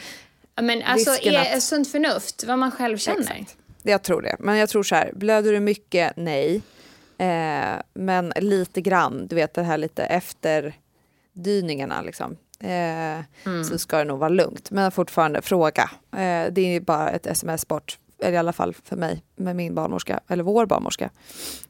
[0.55, 3.21] Ja, Men alltså, är, att- sunt förnuft, vad man själv känner.
[3.21, 3.57] Exakt.
[3.83, 4.37] jag tror det.
[4.39, 6.13] Men jag tror så här, blöder du mycket?
[6.17, 6.63] Nej.
[7.19, 10.05] Eh, men lite grann, du vet det här lite
[11.39, 12.37] efterdyningarna liksom.
[12.61, 14.71] Eh, Så ska det nog vara lugnt.
[14.71, 15.91] Men fortfarande fråga.
[16.13, 17.99] Eh, det är bara ett sms bort.
[18.21, 21.11] Eller i alla fall för mig med min barnmorska, eller vår barnmorska.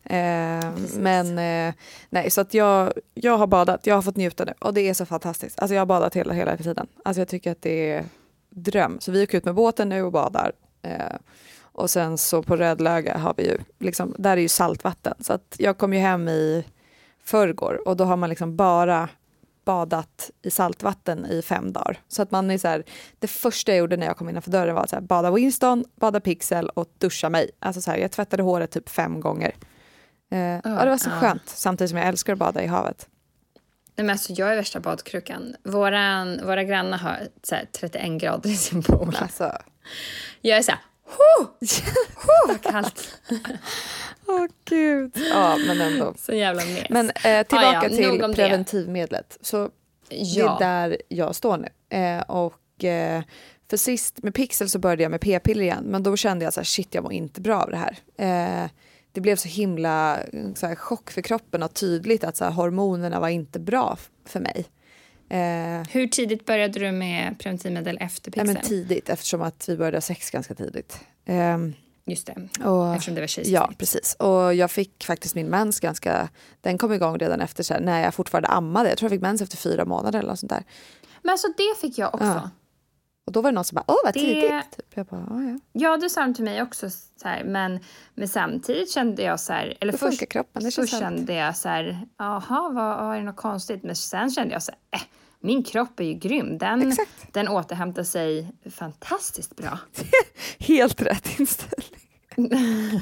[0.05, 1.75] Eh, men eh,
[2.11, 4.95] nej, så att jag, jag har badat, jag har fått njuta nu och det är
[4.95, 5.61] så fantastiskt.
[5.61, 6.87] Alltså jag har badat hela, hela tiden.
[7.05, 8.05] Alltså jag tycker att det är
[8.51, 9.01] dröm.
[9.01, 10.53] Så vi åker ut med båten nu och badar.
[10.83, 11.17] Eh,
[11.61, 15.15] och sen så på Rödlöga har vi ju, liksom, där är ju saltvatten.
[15.21, 16.65] Så att jag kom ju hem i
[17.25, 19.09] förrgår och då har man liksom bara
[19.69, 22.01] badat i saltvatten i fem dagar.
[22.09, 22.85] Så att man är så här,
[23.19, 26.69] det första jag gjorde när jag kom innanför dörren var att bada Winston, bada Pixel
[26.69, 27.51] och duscha mig.
[27.59, 29.55] Alltså så här, jag tvättade håret typ fem gånger.
[30.31, 31.21] Eh, ja, det var så ja.
[31.21, 33.09] skönt, samtidigt som jag älskar att bada i havet.
[33.97, 35.57] Nej, men alltså, jag är värsta badkrukan.
[35.65, 39.17] Våran, våra grannar har så här, 31 grader i sin pool.
[39.21, 39.53] Alltså,
[40.41, 41.47] Jag är så här, ho!
[42.49, 43.21] Vad kallt.
[44.27, 45.13] åh gud.
[45.31, 46.15] Ja, men ändå.
[46.19, 46.87] Så jävla mes.
[46.91, 49.39] Men eh, tillbaka Ah, ja, till preventivmedlet.
[49.41, 49.71] Så
[50.11, 50.57] Ja.
[50.59, 51.99] det är där jag står nu.
[51.99, 53.23] Eh, och eh,
[53.71, 56.61] för sist med Pixel så började jag med p-piller igen, men då kände jag så
[56.61, 57.99] här, shit jag mår inte bra av det här.
[58.19, 58.71] Eh,
[59.13, 60.19] det blev så himla
[60.55, 64.41] så här, chock för kroppen och tydligt att så här, hormonerna var inte bra för
[64.41, 64.65] mig.
[65.31, 68.55] Eh, Hur tidigt började du med preventivmedel efter ja, pixel?
[68.55, 71.01] men tidigt eftersom att vi började ha sex ganska tidigt.
[71.27, 71.75] Ehm,
[72.07, 73.55] Just det, och, eftersom det var kejsarsnitt.
[73.55, 74.15] Ja, precis.
[74.19, 76.29] Och jag fick faktiskt min mens ganska...
[76.61, 78.89] Den kom igång redan efter så här, när jag fortfarande ammade.
[78.89, 80.65] Jag tror jag fick mens efter fyra månader eller något sånt där.
[81.23, 82.27] Men alltså det fick jag också.
[82.27, 82.51] Ja.
[83.27, 84.51] Och då var det någon som bara, åh vad Det- tidigt.
[84.77, 84.87] Typ.
[84.95, 85.97] Jag bara, "Ja, ja.
[85.97, 86.91] Det sa de till mig också.
[86.91, 87.81] Så här, men,
[88.15, 89.77] men samtidigt kände jag så här...
[89.81, 92.07] Eller först kroppen, det så kände jag så här...
[92.19, 93.83] Jaha, vad, vad är det något konstigt?
[93.83, 95.01] Men sen kände jag så här...
[95.01, 95.07] Äh,
[95.41, 96.59] min kropp är ju grym.
[96.59, 97.33] Den, Exakt.
[97.33, 99.79] den återhämtar sig fantastiskt bra.
[100.59, 102.01] Helt rätt inställning.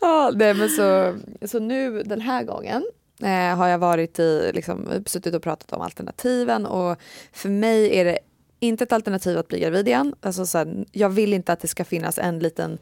[0.00, 2.84] ja, nej, men så, så nu den här gången
[3.22, 6.98] eh, har jag varit i, liksom, suttit och pratat om alternativen och
[7.32, 8.18] för mig är det
[8.60, 10.14] inte ett alternativ att bli gravid igen.
[10.20, 12.78] Alltså, så här, jag vill inte att det ska finnas en liten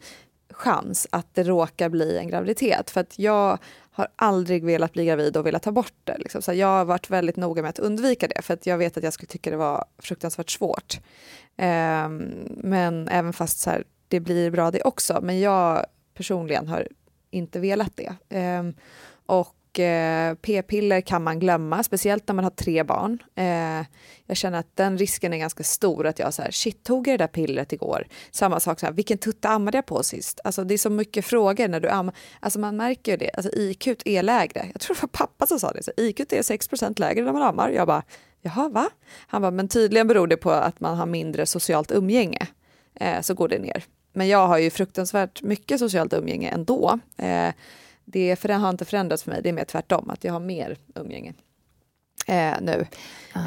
[0.49, 2.89] chans att det råkar bli en graviditet.
[2.89, 3.59] För att jag
[3.97, 6.17] har aldrig velat bli gravid och velat ta bort det.
[6.17, 6.41] Liksom.
[6.41, 9.03] Så jag har varit väldigt noga med att undvika det för att jag vet att
[9.03, 10.99] jag skulle tycka det var fruktansvärt svårt.
[11.57, 15.19] Ehm, men även fast så här, det blir bra det också.
[15.21, 16.87] Men jag personligen har
[17.31, 18.15] inte velat det.
[18.29, 18.73] Ehm,
[19.25, 23.23] och eh, p-piller kan man glömma, speciellt när man har tre barn.
[23.35, 23.85] Eh,
[24.25, 27.13] jag känner att den risken är ganska stor att jag så här, shit, tog jag
[27.19, 28.07] det där pillret igår?
[28.31, 30.39] Samma sak, så här, vilken tutta ammade jag på sist?
[30.43, 32.15] Alltså det är så mycket frågor när du ammar.
[32.39, 34.69] Alltså man märker ju det, alltså IQ är lägre.
[34.73, 37.41] Jag tror det var pappa som sa det, så IQ är 6% lägre när man
[37.41, 37.69] ammar.
[37.69, 38.03] Jag bara,
[38.41, 38.89] jaha va?
[39.27, 42.47] Han bara, men tydligen beror det på att man har mindre socialt umgänge.
[42.95, 43.83] Eh, så går det ner.
[44.13, 46.99] Men jag har ju fruktansvärt mycket socialt umgänge ändå.
[47.17, 47.53] Eh,
[48.09, 50.39] det för det har inte förändrats för mig, det är mer tvärtom, att jag har
[50.39, 51.33] mer umgänge
[52.27, 52.85] eh, nu.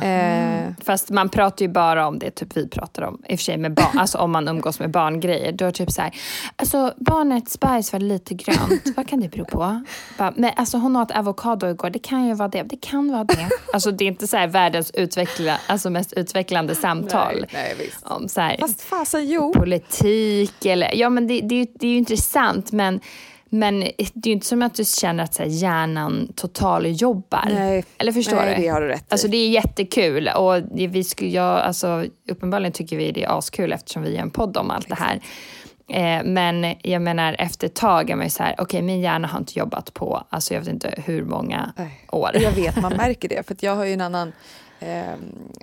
[0.02, 3.44] Eh, Fast man pratar ju bara om det typ vi pratar om, i och för
[3.44, 5.52] sig med barn, alltså om man umgås med barngrejer.
[5.52, 6.14] Då är typ så här,
[6.56, 9.82] alltså barnets bajs var lite grönt, vad kan det bero på?
[10.18, 13.24] Bara, men alltså hon åt avokado igår, det kan ju vara det, det kan vara
[13.24, 13.48] det.
[13.72, 17.34] Alltså det är inte så här världens utveckla, alltså mest utvecklande samtal.
[17.34, 18.06] Nej, nej, visst.
[18.06, 19.52] Om så här, Fast fasen jo.
[19.52, 23.00] politik eller, ja men det, det, det är ju intressant men
[23.52, 27.48] men det är ju inte som att du känner att så här, hjärnan totaljobbar.
[27.54, 27.84] Nej.
[27.98, 28.62] Eller förstår Nej, du?
[28.62, 29.06] det har du rätt i.
[29.08, 33.38] Alltså det är jättekul och det, vi skulle, jag, alltså, uppenbarligen tycker vi det är
[33.38, 35.20] askul eftersom vi gör en podd om allt det här.
[35.88, 39.28] Eh, men jag menar efter ett tag är man ju så här, okej min hjärna
[39.28, 42.06] har inte jobbat på, alltså jag vet inte hur många Nej.
[42.12, 42.30] år.
[42.34, 43.46] Jag vet, man märker det.
[43.46, 44.32] För jag har ju en annan
[44.80, 45.12] eh,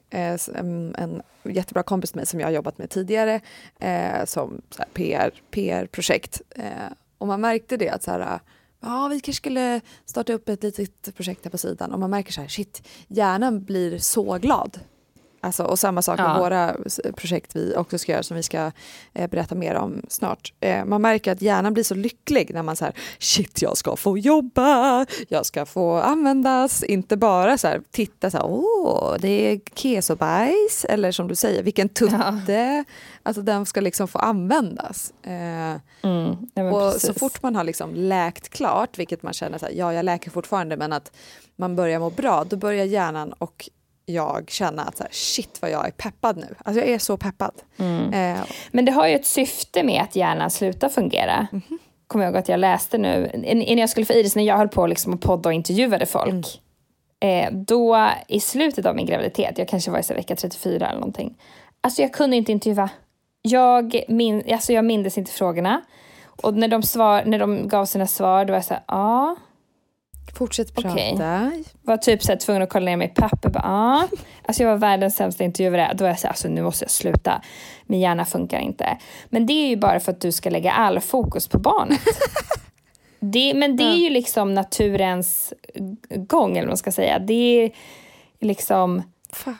[0.09, 3.41] eh, en, jättebra kompis med mig som jag har jobbat med tidigare
[3.79, 6.41] eh, som här, PR, PR-projekt.
[6.55, 6.63] Eh,
[7.17, 8.39] och man märkte det att så här,
[8.79, 12.31] ja, vi kanske skulle starta upp ett litet projekt här på sidan och man märker
[12.33, 14.79] så här, shit, hjärnan blir så glad.
[15.41, 16.39] Alltså, och samma sak med Ja.
[16.39, 16.75] våra
[17.15, 18.71] projekt vi också ska göra som vi ska
[19.13, 20.53] eh, berätta mer om snart.
[20.59, 24.17] Eh, man märker att hjärnan blir så lycklig när man säger shit jag ska få
[24.17, 29.59] jobba, jag ska få användas, inte bara så här, titta så här, åh det är
[29.75, 32.83] kesobajs eller som du säger vilken tutte,
[33.23, 35.13] alltså den ska liksom få användas.
[35.23, 37.07] Eh, Mm, ja, och precis.
[37.07, 40.31] så fort man har liksom läkt klart, vilket man känner så här, ja jag läker
[40.31, 41.11] fortfarande men att
[41.55, 43.69] man börjar må bra, då börjar hjärnan och
[44.09, 46.55] jag känna att så här, shit vad jag är peppad nu.
[46.65, 47.51] Alltså jag är så peppad.
[47.77, 48.13] Mm.
[48.13, 51.47] Eh, Men det har ju ett syfte med att hjärnan slutar fungera.
[51.51, 51.79] Mhm.
[52.07, 54.67] Kommer jag ihåg att jag läste nu, innan jag skulle få Iris, när jag höll
[54.69, 56.61] på liksom att podda och intervjuade folk.
[57.19, 60.99] Eh, då i slutet av min graviditet, jag kanske var i så vecka 34 eller
[60.99, 61.37] någonting.
[61.81, 62.89] Alltså jag kunde inte intervjua.
[63.41, 65.81] Jag, min, alltså jag mindes inte frågorna.
[66.41, 69.35] Och när de, svar, när de gav sina svar, då var jag så här, ja.
[70.35, 70.89] Fortsätt prata.
[70.89, 71.63] Okej.
[71.81, 73.49] Var typ så här, tvungen att kolla ner mitt papper.
[73.49, 74.07] Bara, ja.
[74.45, 75.93] Alltså jag var världens sämsta intervjuare.
[75.95, 77.41] Då var jag så här, alltså nu måste jag sluta.
[77.85, 78.97] Min hjärna funkar inte.
[79.29, 82.01] Men det är ju bara för att du ska lägga all fokus på barnet.
[83.19, 85.53] det, men det är ju liksom naturens
[86.15, 87.19] gång, eller vad man ska säga.
[87.19, 87.71] Det är
[88.39, 89.03] liksom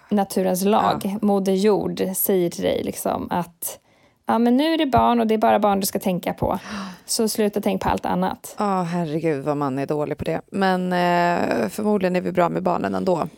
[0.09, 1.15] naturens lag.
[1.21, 3.79] Moder jord säger till dig liksom att
[4.27, 6.59] ja, men nu är det barn och det är bara barn du ska tänka på.
[7.05, 8.55] Så sluta tänk på allt annat.
[8.59, 10.41] Ja, herregud vad man är dålig på det.
[10.51, 13.15] Men eh, förmodligen är vi bra med barnen ändå.
[13.15, 13.29] Mm,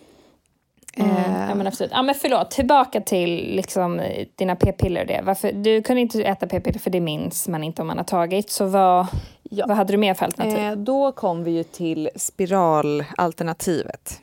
[1.16, 1.92] Eh, ja, men absolut.
[1.96, 4.02] Ja, men förlåt, tillbaka till liksom,
[4.36, 5.22] dina p-piller och det.
[5.24, 8.50] Varför, du kunde inte äta p-piller för det minns man inte om man har tagit.
[8.50, 9.08] Så vad...
[9.52, 10.58] Vad hade du mer för alternativ?
[10.58, 14.22] Eh, då kom vi ju till spiralalternativet.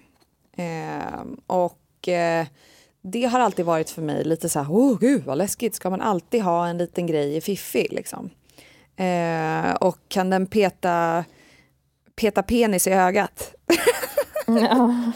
[0.56, 2.08] Eh, och
[3.08, 6.00] det har alltid varit för mig lite så här, åh gud vad läskigt, ska man
[6.00, 8.30] alltid ha en liten grej i fiffi liksom?
[8.96, 11.24] Eh, och kan den peta,
[12.16, 13.54] peta penis i ögat?
[14.46, 15.12] Ja.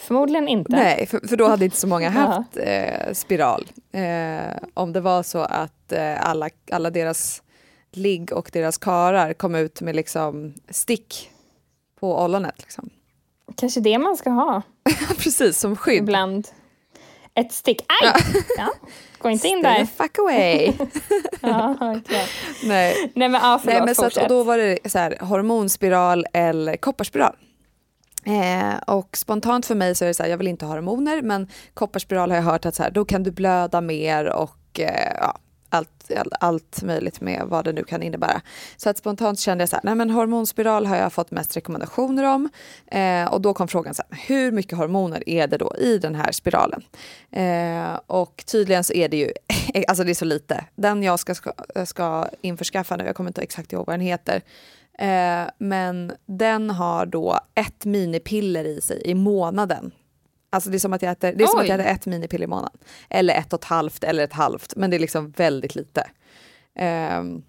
[0.00, 0.72] Förmodligen inte.
[0.72, 3.66] Nej, för, för då hade inte så många haft eh, spiral.
[3.92, 7.42] Eh, om det var så att eh, alla, alla deras
[7.92, 11.30] ligg och deras karar kom ut med liksom stick
[12.00, 12.54] på ollonet.
[12.58, 12.90] Liksom.
[13.56, 14.62] Kanske det man ska ha
[15.18, 15.98] Precis, som skydd.
[16.02, 16.48] ibland.
[17.34, 17.80] Ett stick.
[18.02, 18.12] Aj!
[18.56, 18.68] Ja.
[19.18, 19.86] Gå inte in Stay där.
[19.86, 20.72] fuck away.
[21.40, 21.76] Ja.
[22.64, 23.12] Nej.
[23.14, 26.26] Nej men ja, förlåt, Nej, men så att, och då var det så här, hormonspiral
[26.32, 27.36] eller kopparspiral.
[28.24, 31.22] Eh, och spontant för mig så är det så här, jag vill inte ha hormoner
[31.22, 35.12] men kopparspiral har jag hört att så här, då kan du blöda mer och eh,
[35.20, 35.38] ja,
[35.68, 36.10] allt,
[36.40, 38.40] allt möjligt med vad det nu kan innebära.
[38.76, 42.24] Så att spontant kände jag så här, nej men hormonspiral har jag fått mest rekommendationer
[42.24, 42.48] om.
[42.86, 46.14] Eh, och då kom frågan så här, hur mycket hormoner är det då i den
[46.14, 46.82] här spiralen?
[47.30, 49.32] Eh, och tydligen så är det ju,
[49.88, 50.64] alltså det är så lite.
[50.74, 51.52] Den jag ska, ska,
[51.86, 54.42] ska införskaffa nu, jag kommer inte exakt ihåg vad den heter,
[54.98, 59.90] Eh, men den har då ett minipiller i sig i månaden.
[60.56, 62.44] Alltså det är som att jag äter, det är som att jag äter ett minipiller
[62.44, 62.78] i månaden.
[63.10, 64.76] Eller ett och ett halvt eller ett halvt.
[64.76, 66.10] Men det är liksom väldigt lite.
[66.74, 67.42] Ehm,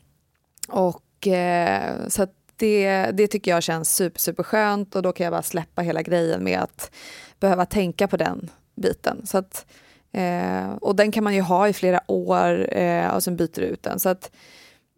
[0.67, 5.33] och eh, så det, det tycker jag känns super, super skönt och då kan jag
[5.33, 6.91] bara släppa hela grejen med att
[7.39, 9.27] behöva tänka på den biten.
[9.27, 9.65] Så att,
[10.11, 13.65] eh, och den kan man ju ha i flera år eh, och sen byter du
[13.65, 13.99] ut den.
[13.99, 14.31] Så att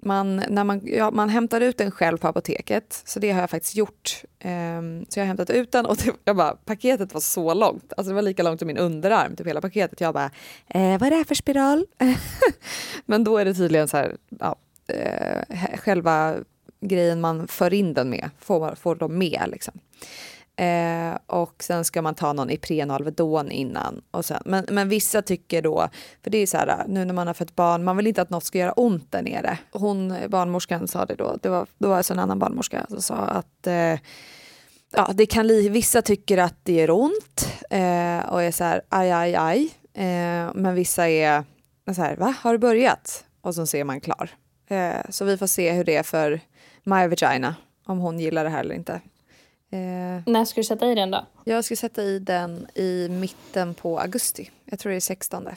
[0.01, 3.49] man, när man, ja, man hämtar ut den själv på apoteket, så det har jag
[3.49, 4.23] faktiskt gjort.
[4.43, 7.93] Um, så jag har hämtat ut den och det, jag bara, paketet var så långt,
[7.97, 10.01] alltså det var lika långt som min underarm, typ hela paketet.
[10.01, 10.31] Jag bara,
[10.67, 11.85] eh, vad är det här för spiral?
[13.05, 14.55] Men då är det tydligen så här, ja,
[14.87, 16.35] eh, själva
[16.81, 19.79] grejen man för in den med, får, får de med liksom.
[20.59, 24.01] Eh, och sen ska man ta någon Ipren och Alvedon innan.
[24.11, 25.89] Och sen, men, men vissa tycker då,
[26.23, 28.29] för det är så här, nu när man har fött barn, man vill inte att
[28.29, 29.57] något ska göra ont där nere.
[29.71, 33.15] Hon, barnmorskan sa det då, det var, då var alltså en annan barnmorska som sa
[33.15, 33.99] att eh,
[34.91, 38.81] ja, det kan li, vissa tycker att det gör ont eh, och är så här,
[38.89, 39.69] aj, aj, aj.
[39.93, 41.43] Eh, men vissa är
[41.95, 43.25] så här, va, har du börjat?
[43.41, 44.29] Och så ser man klar.
[44.67, 46.39] Eh, så vi får se hur det är för
[46.83, 47.55] My Vagina,
[47.85, 49.01] om hon gillar det här eller inte.
[49.71, 51.25] Eh, När ska du sätta i den då?
[51.43, 54.51] jag ska sätta i den i mitten på augusti.
[54.65, 55.47] Jag tror det är 16.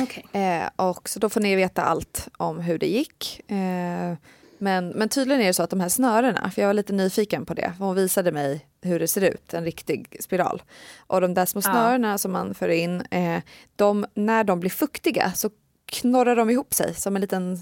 [0.00, 0.26] Okej.
[0.32, 3.50] Eh, och så då får ni veta allt om hur det gick.
[3.50, 4.14] Eh,
[4.58, 7.46] men, men tydligen är det så att de här snörena, för jag var lite nyfiken
[7.46, 10.62] på det, hon visade mig hur det ser ut, en riktig spiral.
[10.98, 11.70] Och de där små Ja.
[11.72, 13.42] snörena som man för in, eh,
[13.76, 15.50] de, när de blir fuktiga så
[15.86, 17.58] knorrar de ihop sig som en liten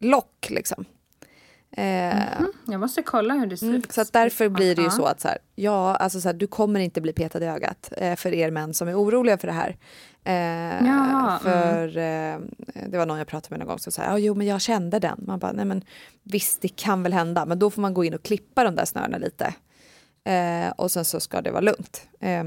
[0.00, 0.84] lock liksom.
[1.78, 3.92] Eh, Jag måste kolla hur det ser Mm, ut.
[3.92, 6.46] så att därför blir det ju så att så här, ja, alltså så här, du
[6.46, 9.52] kommer inte bli petad i ögat eh, för er män som är oroliga för det
[9.52, 9.76] här.
[10.24, 12.38] Eh, Jaha, för eh,
[12.88, 14.98] det var någon jag pratade med någon gång som sa, ja, jo men jag kände
[14.98, 15.24] den.
[15.26, 15.84] Man bara, nej men
[16.22, 18.84] visst det kan väl hända, men då får man gå in och klippa de där
[18.84, 19.54] snörena lite.
[20.24, 22.02] Eh, och sen så ska det vara lugnt.
[22.20, 22.44] Eh,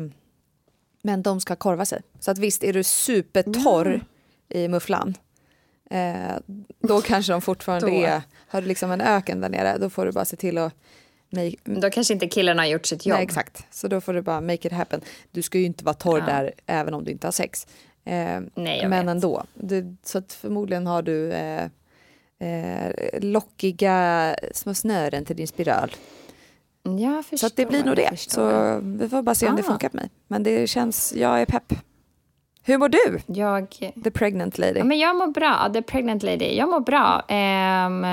[1.03, 2.01] men de ska korva sig.
[2.19, 4.01] Så att visst, är du supertorr
[4.49, 5.13] i mufflan,
[5.89, 6.35] eh,
[6.81, 10.11] då kanske de fortfarande är, har du liksom en öken där nere, då får du
[10.11, 10.73] bara se till att
[11.29, 13.15] make, Då kanske inte killarna har gjort sitt jobb.
[13.15, 13.65] Nej, exakt.
[13.71, 15.01] Så då får du bara make it happen.
[15.31, 16.25] Du ska ju inte vara torr Ja.
[16.25, 17.67] där även om du inte har sex.
[18.05, 19.07] Eh, Nej, men vet.
[19.11, 19.43] ändå.
[19.53, 21.63] Du, så förmodligen har du eh,
[22.39, 25.91] eh, lockiga små snören till din spiral.
[26.99, 27.47] Jag förstår.
[27.49, 28.19] Så det blir nog det.
[28.19, 29.65] Så vi får bara se om det Ah.
[29.65, 30.09] funkar på mig.
[30.27, 31.73] Men det känns, jag är pepp.
[32.69, 33.19] Hur mår du?
[33.25, 33.69] Jag...
[34.03, 34.77] The pregnant lady.
[34.77, 35.69] Ja, men jag mår bra.
[35.73, 36.55] The pregnant lady.
[36.55, 37.21] Jag mår bra.
[37.27, 38.03] Ehm,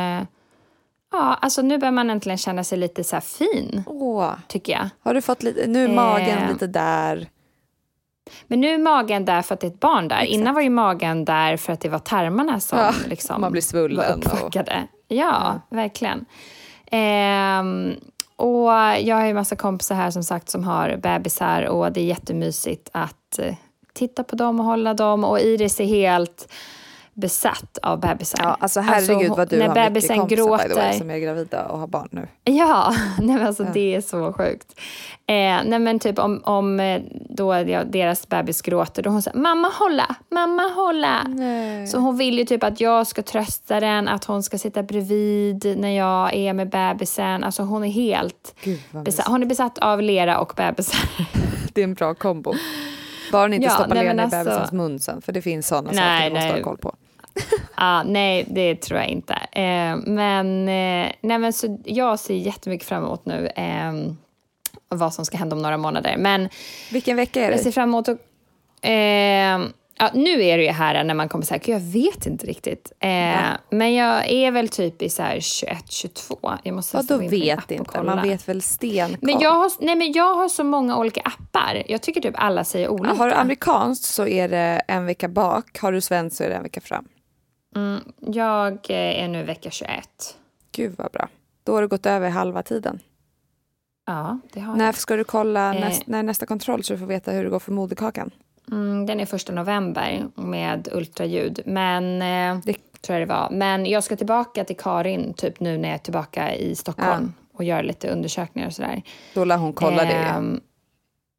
[1.12, 4.88] ja, alltså nu börjar man äntligen känna sig lite så fin, Åh, tycker jag.
[5.00, 6.48] har du fått lite, nu är magen Eh.
[6.52, 7.26] lite där.
[8.46, 10.16] Men nu är magen där för att det är ett barn där.
[10.16, 10.32] Exakt.
[10.32, 13.62] Innan var ju magen där för att det var tarmarna som Ja, liksom man blir
[13.62, 14.86] svullen var och- uppfuckade.
[15.08, 16.24] Ja, verkligen.
[16.90, 17.94] Ehm,
[18.36, 22.04] och jag har ju massa kompisar här som sagt som har bebisar och det är
[22.04, 23.54] jättemysigt att eh,
[23.96, 26.52] titta på dem och hålla dem och Iris är helt
[27.14, 28.38] besatt av bebisar.
[28.42, 30.92] Ja, alltså herregud hon- vad du när har mycket kompisar by the way, gråter.
[30.98, 32.28] som är gravida och har barn nu.
[32.44, 33.70] Ja, nej men alltså Ja.
[33.74, 34.80] det är så sjukt.
[35.26, 35.34] Eh,
[35.66, 39.68] nej men typ om, om eh, då ja, deras bebis gråter, då hon säger mamma
[39.68, 41.20] hålla, mamma hålla.
[41.92, 45.74] Så hon vill ju typ att jag ska trösta den, att hon ska sitta bredvid
[45.78, 47.44] när jag är med bebisen.
[47.44, 49.26] Alltså hon är helt Gud, besatt.
[49.28, 51.00] Hon är besatt av lera och bebisar.
[51.74, 52.54] Det är en bra kombo.
[53.32, 55.66] Bara ni inte Ja, stoppar ner men i alltså- bebisens mun sen, för det finns
[55.68, 56.56] sådana Nej, saker du måste nej.
[56.62, 56.94] ha koll på.
[57.74, 59.34] ah, nej, det tror jag inte.
[59.34, 63.92] Eh, men, eh, nej, men så jag ser jättemycket fram emot nu eh,
[64.88, 66.14] vad som ska hända om några månader.
[66.18, 66.48] Men
[66.92, 67.52] Vilken vecka är det?
[67.56, 68.18] jag ser fram emot att...
[69.98, 72.92] Ja, nu är det ju här när man kommer säga, jag vet inte riktigt.
[73.00, 73.36] Eh,
[73.70, 76.58] Men jag är väl typ i så här 21-22.
[76.62, 78.02] Jag måste Vadå vet inte?
[78.02, 79.18] Man vet väl stenkoll.
[79.20, 81.82] Men jag, har, nej, men jag har så många olika appar.
[81.86, 83.08] Jag tycker typ alla säger olika.
[83.08, 85.78] Ja, har du amerikanskt så är det en vecka bak.
[85.78, 87.08] Har du svenskt så är det en vecka fram.
[87.76, 89.90] Mm, jag eh, är nu vecka 21.
[90.72, 91.28] Gud vad bra.
[91.64, 92.98] Då har du gått över halva tiden.
[94.06, 94.94] Ja, det har När jag.
[94.94, 95.80] ska du kolla Eh.
[95.80, 98.30] näst, när är nästa kontroll så du får veta hur det går för moderkakan?
[98.72, 101.60] Mm, den är första november med ultraljud.
[101.66, 103.48] Men, eh, tror jag det var.
[103.50, 107.64] Men jag ska tillbaka till Karin typ nu när jag är tillbaka i Stockholm och
[107.64, 109.02] gör lite undersökningar och sådär.
[109.34, 110.12] Då lär hon kolla det.
[110.12, 110.36] ja.
[110.36, 110.60] Ehm,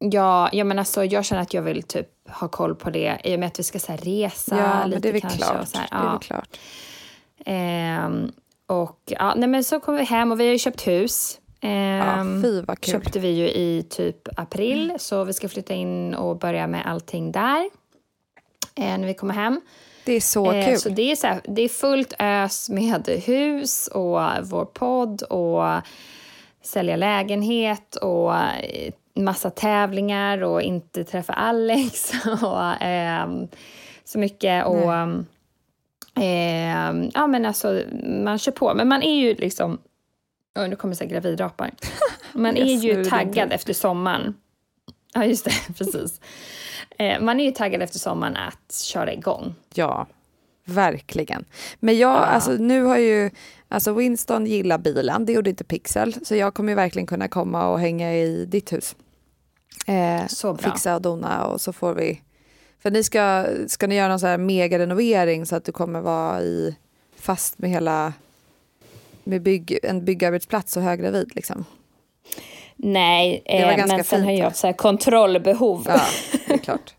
[0.00, 3.34] Ja, ja men alltså, jag känner att jag vill typ ha koll på det i
[3.36, 5.38] och med att vi ska så här, resa Ja, lite det är väl kanske.
[5.38, 5.60] klart.
[5.60, 6.10] Och så här, Det är ja.
[6.10, 6.58] väl klart.
[7.44, 8.32] Ehm,
[8.66, 11.40] och ja, nej men så kom vi hem och vi har ju köpt hus.
[11.60, 12.92] Ehm, fy vad kul.
[12.92, 17.32] köpte vi ju i typ april så vi ska flytta in och börja med allting
[17.32, 17.70] där.
[18.74, 19.60] Eh, när vi kommer hem.
[20.04, 20.78] Det är så Eh, kul.
[20.78, 25.64] Så det är, så här, det är fullt ös med hus och vår podd och
[26.62, 33.48] sälja lägenhet och eh, massa tävlingar och inte träffa Alex och ehm,
[34.04, 34.66] så mycket.
[34.66, 34.92] Och,
[36.14, 37.82] ehm, ja, men alltså,
[38.24, 38.74] man kör på.
[38.74, 39.78] Men man är ju liksom...
[40.58, 41.70] Oh, nu kommer så här gravidrapar.
[42.32, 44.34] Man är Yes, ju taggad efter sommaren.
[45.14, 45.52] Ja, just det.
[45.78, 46.20] Precis.
[46.98, 49.54] Eh, man är ju taggad efter sommaren att köra igång.
[49.74, 50.06] Ja,
[50.64, 51.44] verkligen.
[51.80, 53.30] Men jag, alltså nu har ju,
[53.68, 57.68] alltså Winston gillar bilen, det gjorde inte Pixel, så jag kommer ju verkligen kunna komma
[57.68, 58.96] och hänga i ditt hus.
[59.86, 60.70] Eh, Så bra.
[60.72, 62.22] Fixa och dona och så får vi,
[62.82, 66.00] för ni ska, ska ni göra någon så här mega renovering så att du kommer
[66.00, 66.76] vara i,
[67.16, 68.12] fast med hela,
[69.28, 71.64] med bygg, en byggarbetsplats och höggravid liksom.
[72.76, 75.84] Nej, eh, men sen fint, har jag så här kontrollbehov.
[75.88, 76.00] Ja,
[76.46, 76.94] det är klart.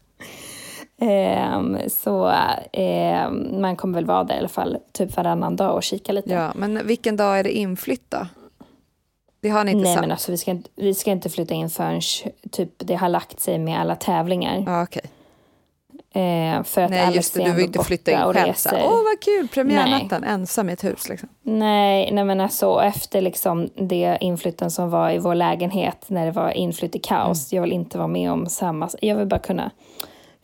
[1.01, 2.33] Ehm, så
[2.73, 6.29] ehm, man kommer väl vara där i alla fall typ varannan dag och kika lite.
[6.33, 8.27] Ja, men vilken dag är det inflytt då?
[9.41, 10.01] Det har ni inte Nej sagt?
[10.01, 12.01] men alltså vi ska, inte- vi ska inte flytta in förrän
[12.51, 14.63] typ det har lagt sig med alla tävlingar.
[14.67, 15.01] Ja, okej.
[16.13, 18.53] Ehm, för att Nej just det, du vill inte flytta in själv.
[18.85, 21.29] Åh vad kul, premiärnatten, ensam i ett hus liksom.
[21.43, 26.31] Nej, nej men alltså efter liksom det inflytten som var i vår lägenhet när det
[26.31, 27.51] var inflytt i kaos.
[27.51, 27.57] Mm.
[27.57, 28.89] Jag vill inte vara med om samma.
[29.01, 29.71] Jag vill bara kunna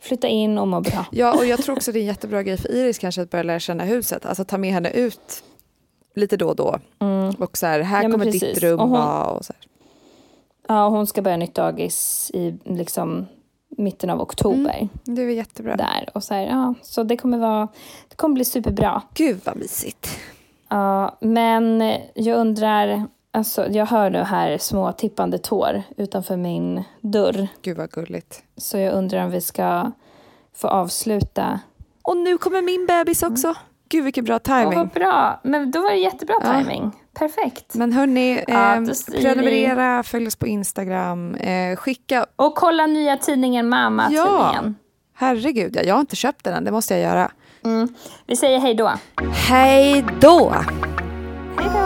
[0.00, 1.06] flytta in och må bra.
[1.10, 3.42] Ja, och jag tror också det är en jättebra grej för Iris kanske att börja
[3.42, 4.26] lära känna huset.
[4.26, 5.42] Alltså ta med henne ut
[6.14, 6.78] lite då och då.
[7.38, 8.10] Och så här, här Mm.
[8.10, 8.40] Ja, kommer precis.
[8.42, 9.62] ditt rum Och hon- vara och så här.
[10.68, 13.26] Ja, hon ska börja nytt dagis i liksom
[13.68, 14.88] mitten av oktober.
[15.04, 15.76] Det är jättebra.
[15.76, 16.08] Där.
[16.14, 17.68] Och så, här, ja, så det kommer vara,
[18.08, 19.02] det kommer bli superbra.
[19.14, 20.18] Gud vad mysigt.
[20.68, 27.48] Ja, men jag undrar, alltså jag hör nu här små tippande tår utanför min dörr.
[27.62, 28.42] Gud vad gulligt.
[28.56, 29.92] Så jag undrar om vi ska
[30.54, 31.60] få avsluta.
[32.02, 33.54] Och nu kommer min bebis också.
[33.88, 34.66] Gud vilken bra timing.
[34.66, 35.40] Åh, vad bra.
[35.44, 36.58] Men då var det jättebra Ja.
[36.58, 36.92] timing.
[37.18, 37.74] Perfekt.
[37.74, 42.26] Men hörni, Ja, eh, då säger vi- prenumerera, följ oss på Instagram, eh, skicka...
[42.36, 44.54] Och kolla nya tidningen Mamma, Ja,
[45.14, 47.30] herregud, ja, jag har inte köpt den än, det måste jag göra.
[47.64, 47.88] Mm.
[48.26, 48.92] Vi säger hej då.
[49.48, 50.52] Hej då!
[51.58, 51.85] Hej då!